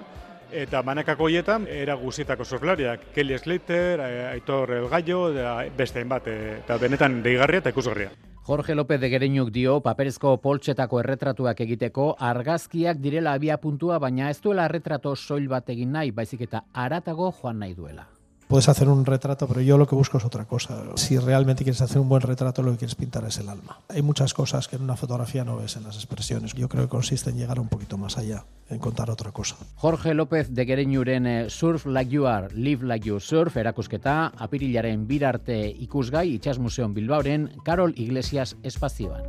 eta 0.56 0.82
banakako 0.88 1.28
hoietan 1.28 1.68
era 1.68 2.00
guztietako 2.00 2.48
surflariak, 2.48 3.12
Kelly 3.16 3.38
Slater, 3.44 4.08
Aitor 4.32 4.72
El 4.80 4.90
Gallo, 4.90 5.28
eta 5.36 5.60
beste 5.76 6.00
hainbat, 6.00 6.32
eta 6.64 6.80
benetan 6.80 7.22
deigarria 7.28 7.66
eta 7.66 7.76
ikusgarria. 7.76 8.12
Jorge 8.50 8.74
López 8.74 9.00
de 9.00 9.12
Gereñuk 9.12 9.52
dio 9.54 9.76
paperezko 9.86 10.32
poltsetako 10.42 11.04
erretratuak 11.04 11.60
egiteko 11.68 12.08
argazkiak 12.32 12.98
direla 12.98 13.36
abia 13.38 13.62
puntua, 13.62 14.00
baina 14.02 14.32
ez 14.34 14.40
duela 14.42 14.66
erretrato 14.66 15.14
soil 15.16 15.46
bat 15.52 15.70
egin 15.70 15.94
nahi, 15.94 16.10
baizik 16.10 16.48
eta 16.50 16.64
aratago 16.74 17.30
joan 17.30 17.62
nahi 17.62 17.78
duela. 17.78 18.08
Puedes 18.50 18.68
hacer 18.68 18.90
un 18.90 19.06
retrato, 19.06 19.48
pero 19.48 19.62
yo 19.62 19.78
lo 19.78 19.86
que 19.86 19.94
busco 19.94 20.18
es 20.18 20.26
otra 20.26 20.46
cosa. 20.46 20.82
Si 20.96 21.20
realmente 21.20 21.64
quieres 21.64 21.82
hacer 21.82 22.00
un 22.00 22.10
buen 22.10 22.24
retrato, 22.24 22.64
lo 22.64 22.72
que 22.72 22.80
quieres 22.80 22.96
pintar 22.96 23.24
es 23.26 23.38
el 23.38 23.48
alma. 23.48 23.78
Hay 23.90 24.02
muchas 24.02 24.34
cosas 24.34 24.68
que 24.68 24.76
en 24.76 24.82
una 24.82 24.96
fotografía 24.96 25.46
no 25.46 25.58
ves 25.58 25.76
en 25.76 25.84
las 25.84 25.98
expresiones. 25.98 26.56
Yo 26.56 26.68
creo 26.68 26.86
que 26.86 26.90
consiste 26.90 27.30
en 27.30 27.38
llegar 27.38 27.60
un 27.60 27.68
poquito 27.68 28.00
más 28.00 28.18
allá, 28.18 28.46
en 28.72 28.80
contar 28.80 29.12
otra 29.12 29.32
cosa. 29.32 29.56
Jorge 29.76 30.16
López 30.16 30.52
de 30.52 30.66
Gereñuren 30.66 31.28
eh, 31.28 31.50
Surf 31.52 31.86
Like 31.86 32.10
You 32.10 32.26
Are, 32.26 32.48
Live 32.56 32.88
Like 32.88 33.08
You 33.08 33.20
Surf 33.20 33.56
erakusketa, 33.56 34.34
apirilaren 34.36 35.06
birarte 35.08 35.70
ikusgai 35.70 36.34
Itxas 36.34 36.58
Museon 36.58 36.96
Bilbaoren, 36.96 37.52
Carol 37.64 37.94
Iglesias 37.98 38.58
espazioan. 38.64 39.22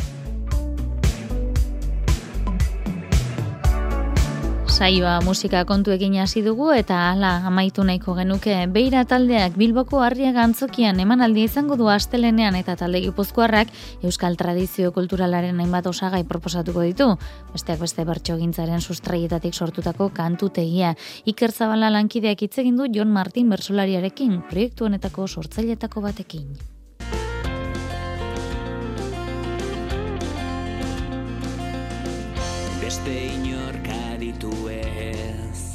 Saioa 4.70 5.18
musika 5.20 5.64
kontu 5.66 5.90
egin 5.90 6.14
hasi 6.22 6.40
dugu 6.46 6.68
eta 6.70 6.96
hala 7.10 7.30
amaitu 7.48 7.82
nahiko 7.82 8.14
genuke 8.14 8.54
Beira 8.70 9.02
taldeak 9.04 9.56
Bilboko 9.58 9.98
Harriaga 10.00 10.44
antzokian 10.46 11.00
emanaldia 11.02 11.48
izango 11.50 11.76
du 11.76 11.88
astelenean 11.90 12.54
eta 12.54 12.76
talde 12.78 13.00
Gipuzkoarrak 13.02 13.72
euskal 14.06 14.38
tradizio 14.38 14.92
kulturalaren 14.94 15.58
hainbat 15.60 15.88
osagai 15.90 16.22
proposatuko 16.24 16.86
ditu. 16.86 17.08
Besteak 17.52 17.80
beste 17.82 18.04
bertsogintzaren 18.06 18.80
sustraietatik 18.80 19.54
sortutako 19.54 20.08
kantutegia. 20.14 20.94
Iker 21.26 21.50
Zabala 21.50 21.90
lankideak 21.90 22.46
hitz 22.46 22.58
egin 22.62 22.78
du 22.78 22.86
Jon 22.86 23.10
Martin 23.10 23.50
bersolariarekin, 23.50 24.40
proiektu 24.50 24.86
honetako 24.86 25.26
sortzailetako 25.26 26.00
batekin. 26.06 26.54
Beste 32.80 33.18
inork 33.34 33.90
aditu 34.30 34.68
ez 34.70 35.74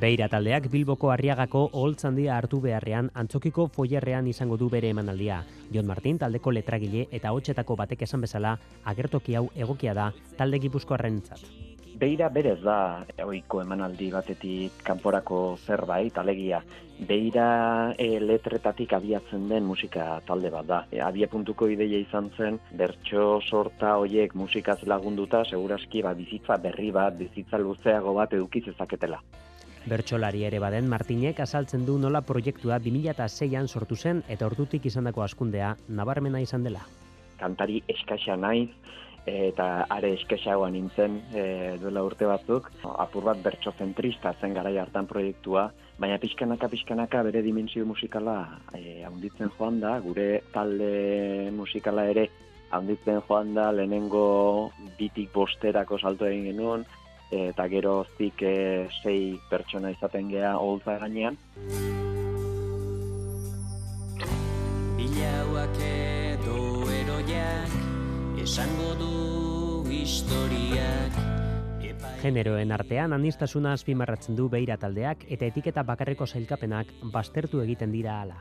Beira 0.00 0.30
taldeak 0.32 0.70
Bilboko 0.72 1.10
Arriagako 1.12 1.66
oholtzandia 1.76 2.38
hartu 2.38 2.60
beharrean 2.64 3.10
antzokiko 3.12 3.66
foierrean 3.68 4.26
izango 4.32 4.56
du 4.56 4.70
bere 4.72 4.88
emanaldia. 4.88 5.42
Jon 5.74 5.86
Martin 5.86 6.16
taldeko 6.18 6.54
letragile 6.56 7.06
eta 7.12 7.34
hotxetako 7.36 7.76
batek 7.76 8.06
esan 8.08 8.24
bezala 8.24 8.54
agertoki 8.84 9.36
hau 9.36 9.50
egokia 9.54 9.92
da 9.92 10.12
talde 10.38 10.62
Gipuzkoarrentzat. 10.64 11.69
Beira 12.00 12.30
berez 12.32 12.62
da 12.64 13.04
ohiko 13.20 13.58
emanaldi 13.60 14.06
batetik 14.14 14.78
kanporako 14.86 15.58
zerbait, 15.66 16.16
alegia. 16.16 16.62
Beira 17.08 17.48
e, 18.00 18.06
letretatik 18.22 18.94
abiatzen 18.96 19.42
den 19.50 19.66
musika 19.68 20.06
talde 20.24 20.48
bat 20.54 20.66
da. 20.70 20.78
E, 20.88 21.02
abia 21.04 21.28
puntuko 21.28 21.68
ideia 21.68 22.00
izan 22.00 22.30
zen, 22.38 22.56
bertso 22.72 23.26
sorta 23.44 23.98
hoiek 24.00 24.32
musikaz 24.34 24.78
lagunduta, 24.88 25.42
seguraski 25.44 26.00
ba, 26.06 26.14
bizitza 26.16 26.56
berri 26.56 26.88
bat, 26.96 27.18
bizitza 27.20 27.60
luzeago 27.60 28.16
bat 28.16 28.32
edukiz 28.32 28.64
ezaketela. 28.72 29.20
Bertsolari 29.84 30.46
ere 30.48 30.60
baden 30.60 30.88
Martinek 30.88 31.44
azaltzen 31.44 31.84
du 31.84 31.98
nola 32.00 32.24
proiektua 32.24 32.80
2006an 32.80 33.68
sortu 33.68 33.96
zen 33.96 34.24
eta 34.28 34.48
ordutik 34.48 34.88
izandako 34.88 35.26
askundea 35.28 35.74
nabarmena 35.88 36.40
izan 36.40 36.64
dela. 36.64 36.80
Kantari 37.40 37.82
eskaxa 37.88 38.36
naiz, 38.36 38.70
eta 39.26 39.86
are 39.88 40.14
eskesagoa 40.16 40.70
nintzen 40.72 41.18
e, 41.34 41.44
duela 41.80 42.02
urte 42.06 42.26
batzuk, 42.26 42.70
apur 42.88 43.26
bat 43.28 43.42
bertsozentrista 43.44 44.32
zen 44.40 44.54
garai 44.54 44.76
hartan 44.80 45.06
proiektua, 45.06 45.70
baina 46.00 46.18
pixkanaka 46.18 46.68
pixkanaka 46.72 47.22
bere 47.28 47.42
dimensio 47.42 47.84
musikala 47.86 48.58
e, 48.74 49.02
handitzen 49.04 49.52
joan 49.58 49.80
da, 49.80 49.98
gure 50.00 50.42
talde 50.54 51.50
musikala 51.52 52.06
ere 52.08 52.28
handitzen 52.70 53.20
joan 53.28 53.54
da, 53.54 53.70
lehenengo 53.72 54.70
bitik 54.98 55.32
bosterako 55.34 55.98
salto 55.98 56.26
egin 56.26 56.52
genuen, 56.52 56.86
eta 57.30 57.68
gero 57.70 58.04
zik 58.16 58.42
e, 58.42 58.88
sei 59.02 59.38
pertsona 59.50 59.92
izaten 59.94 60.30
gea 60.32 60.56
holtza 60.58 60.98
gainean. 60.98 61.38
Bilauak 64.98 65.78
esango 68.50 68.96
du 68.98 69.86
historiak 69.94 71.14
Generoen 72.18 72.72
artean 72.74 73.14
anistasuna 73.14 73.76
azpimarratzen 73.78 74.34
du 74.40 74.48
beira 74.50 74.74
taldeak 74.84 75.22
eta 75.36 75.46
etiketa 75.46 75.84
bakarreko 75.86 76.26
zailkapenak 76.26 76.90
bastertu 77.14 77.62
egiten 77.62 77.94
dira 77.94 78.16
hala. 78.24 78.40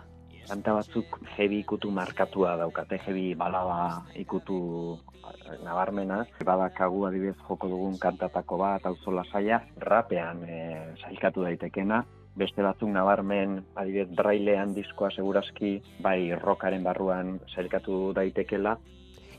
Kanta 0.49 0.73
batzuk 0.79 1.19
hebi 1.35 1.61
ikutu 1.61 1.93
markatua 1.93 2.55
daukate, 2.57 2.97
hebi 3.05 3.35
balaba 3.37 4.01
ikutu 4.17 4.59
eh, 4.97 5.61
nabarmena. 5.61 6.23
Badakagu 6.41 7.05
adibidez 7.11 7.37
joko 7.45 7.69
dugun 7.69 8.01
kantatako 8.01 8.57
bat, 8.65 8.89
auzola 8.89 9.23
saia, 9.29 9.61
rapean 9.77 10.41
e, 10.49 10.61
sailkatu 11.03 11.45
daitekena. 11.45 12.01
Beste 12.39 12.65
batzuk 12.65 12.89
nabarmen, 12.97 13.59
adibidez, 13.75 14.09
brailean 14.17 14.73
diskoa 14.73 15.13
seguraski, 15.13 15.77
bai 16.01 16.33
rokaren 16.33 16.81
barruan 16.81 17.37
sailkatu 17.53 18.07
daitekela, 18.17 18.79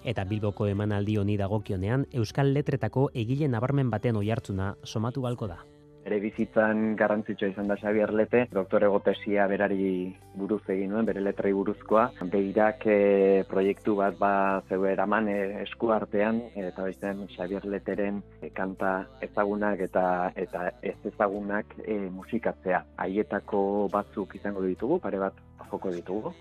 Eta 0.02 0.24
Bilboko 0.24 0.66
emanaldi 0.66 1.18
honi 1.20 1.36
dagokionean 1.36 2.06
Euskal 2.16 2.54
Letretako 2.54 3.10
egile 3.12 3.48
nabarmen 3.52 3.90
baten 3.92 4.16
oihartzuna 4.16 4.74
somatu 4.84 5.20
balko 5.20 5.48
da. 5.50 5.60
Ere 6.08 6.16
bizitzan 6.22 6.94
garrantzitsua 6.96 7.50
izan 7.50 7.68
da 7.68 7.76
Xavier 7.76 8.14
Lete, 8.16 8.46
doktore 8.56 8.88
gotesia 8.88 9.44
berari 9.50 10.14
buruz 10.34 10.62
egin 10.72 10.94
nuen, 10.94 11.04
bere 11.04 11.20
letrai 11.20 11.52
buruzkoa. 11.52 12.06
Begirak 12.32 12.86
e, 12.88 13.44
proiektu 13.50 13.98
bat 13.98 14.16
ba 14.18 14.32
zeu 14.70 14.86
eraman 14.88 15.28
e, 15.28 15.36
esku 15.66 15.92
artean, 15.92 16.40
eta 16.56 16.86
baizen 16.86 17.26
Xavier 17.34 17.68
Leteren 17.68 18.22
e, 18.40 18.48
kanta 18.56 18.94
ezagunak 19.28 19.84
eta 19.90 20.04
eta 20.40 20.70
ez 20.80 20.96
ezagunak 21.12 21.76
e, 21.84 21.98
musikatzea. 22.16 22.86
Haietako 23.04 23.62
batzuk 23.92 24.38
izango 24.40 24.64
ditugu, 24.64 25.02
pare 25.04 25.20
bat 25.20 25.44
joko 25.68 25.92
ditugu. 25.92 26.32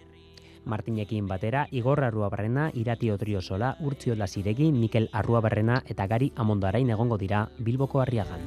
Martinekin 0.65 1.28
batera 1.28 1.67
Igor 1.72 2.04
Arruabarrena, 2.04 2.69
Irati 2.74 3.12
Odriozola, 3.12 3.76
Urtzio 3.80 4.15
Lasiregi, 4.15 4.72
Mikel 4.72 5.10
Arruabarrena 5.12 5.84
eta 5.88 6.08
Gari 6.08 6.32
Amondarain 6.36 6.89
egongo 6.89 7.17
dira 7.17 7.50
Bilboko 7.58 8.02
Arriagan. 8.02 8.45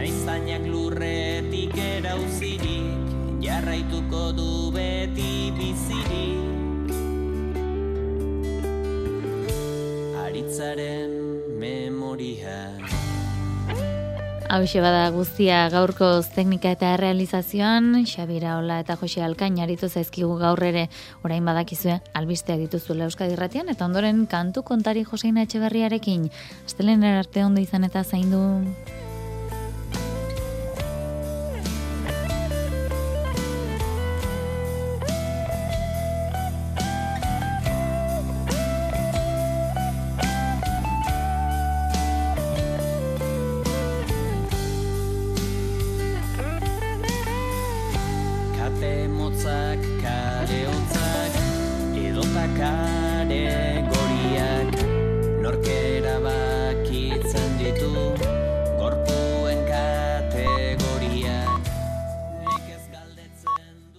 Naizainak 0.00 0.64
lurretik 0.66 1.76
erauzirik, 1.76 3.10
jarraituko 3.44 4.30
du 4.32 4.70
beti 4.72 5.50
bizirik. 5.58 6.94
Aritzaren 10.24 11.12
memoria. 11.60 12.99
Hau 14.50 14.64
bada 14.82 15.12
guztia 15.14 15.68
gaurko 15.70 16.06
teknika 16.34 16.72
eta 16.74 16.96
realizazioan, 16.98 18.00
Xabira 18.02 18.56
Ola 18.58 18.80
eta 18.82 18.96
Jose 18.98 19.22
Alkain 19.22 19.60
aritu 19.62 19.86
zaizkigu 19.86 20.34
gaur 20.40 20.58
ere 20.66 20.88
orain 21.22 21.46
badakizue 21.46 22.00
albisteak 22.18 22.58
dituzuela 22.64 23.06
Euskadi 23.06 23.38
Ratian, 23.38 23.70
eta 23.70 23.86
ondoren 23.86 24.26
kantu 24.26 24.64
kontari 24.66 25.06
Joseina 25.06 25.46
Etxeberriarekin. 25.46 26.26
Astelen 26.66 27.06
arte 27.06 27.44
ondo 27.46 27.62
izan 27.62 27.86
eta 27.86 28.02
zaindu. 28.02 28.42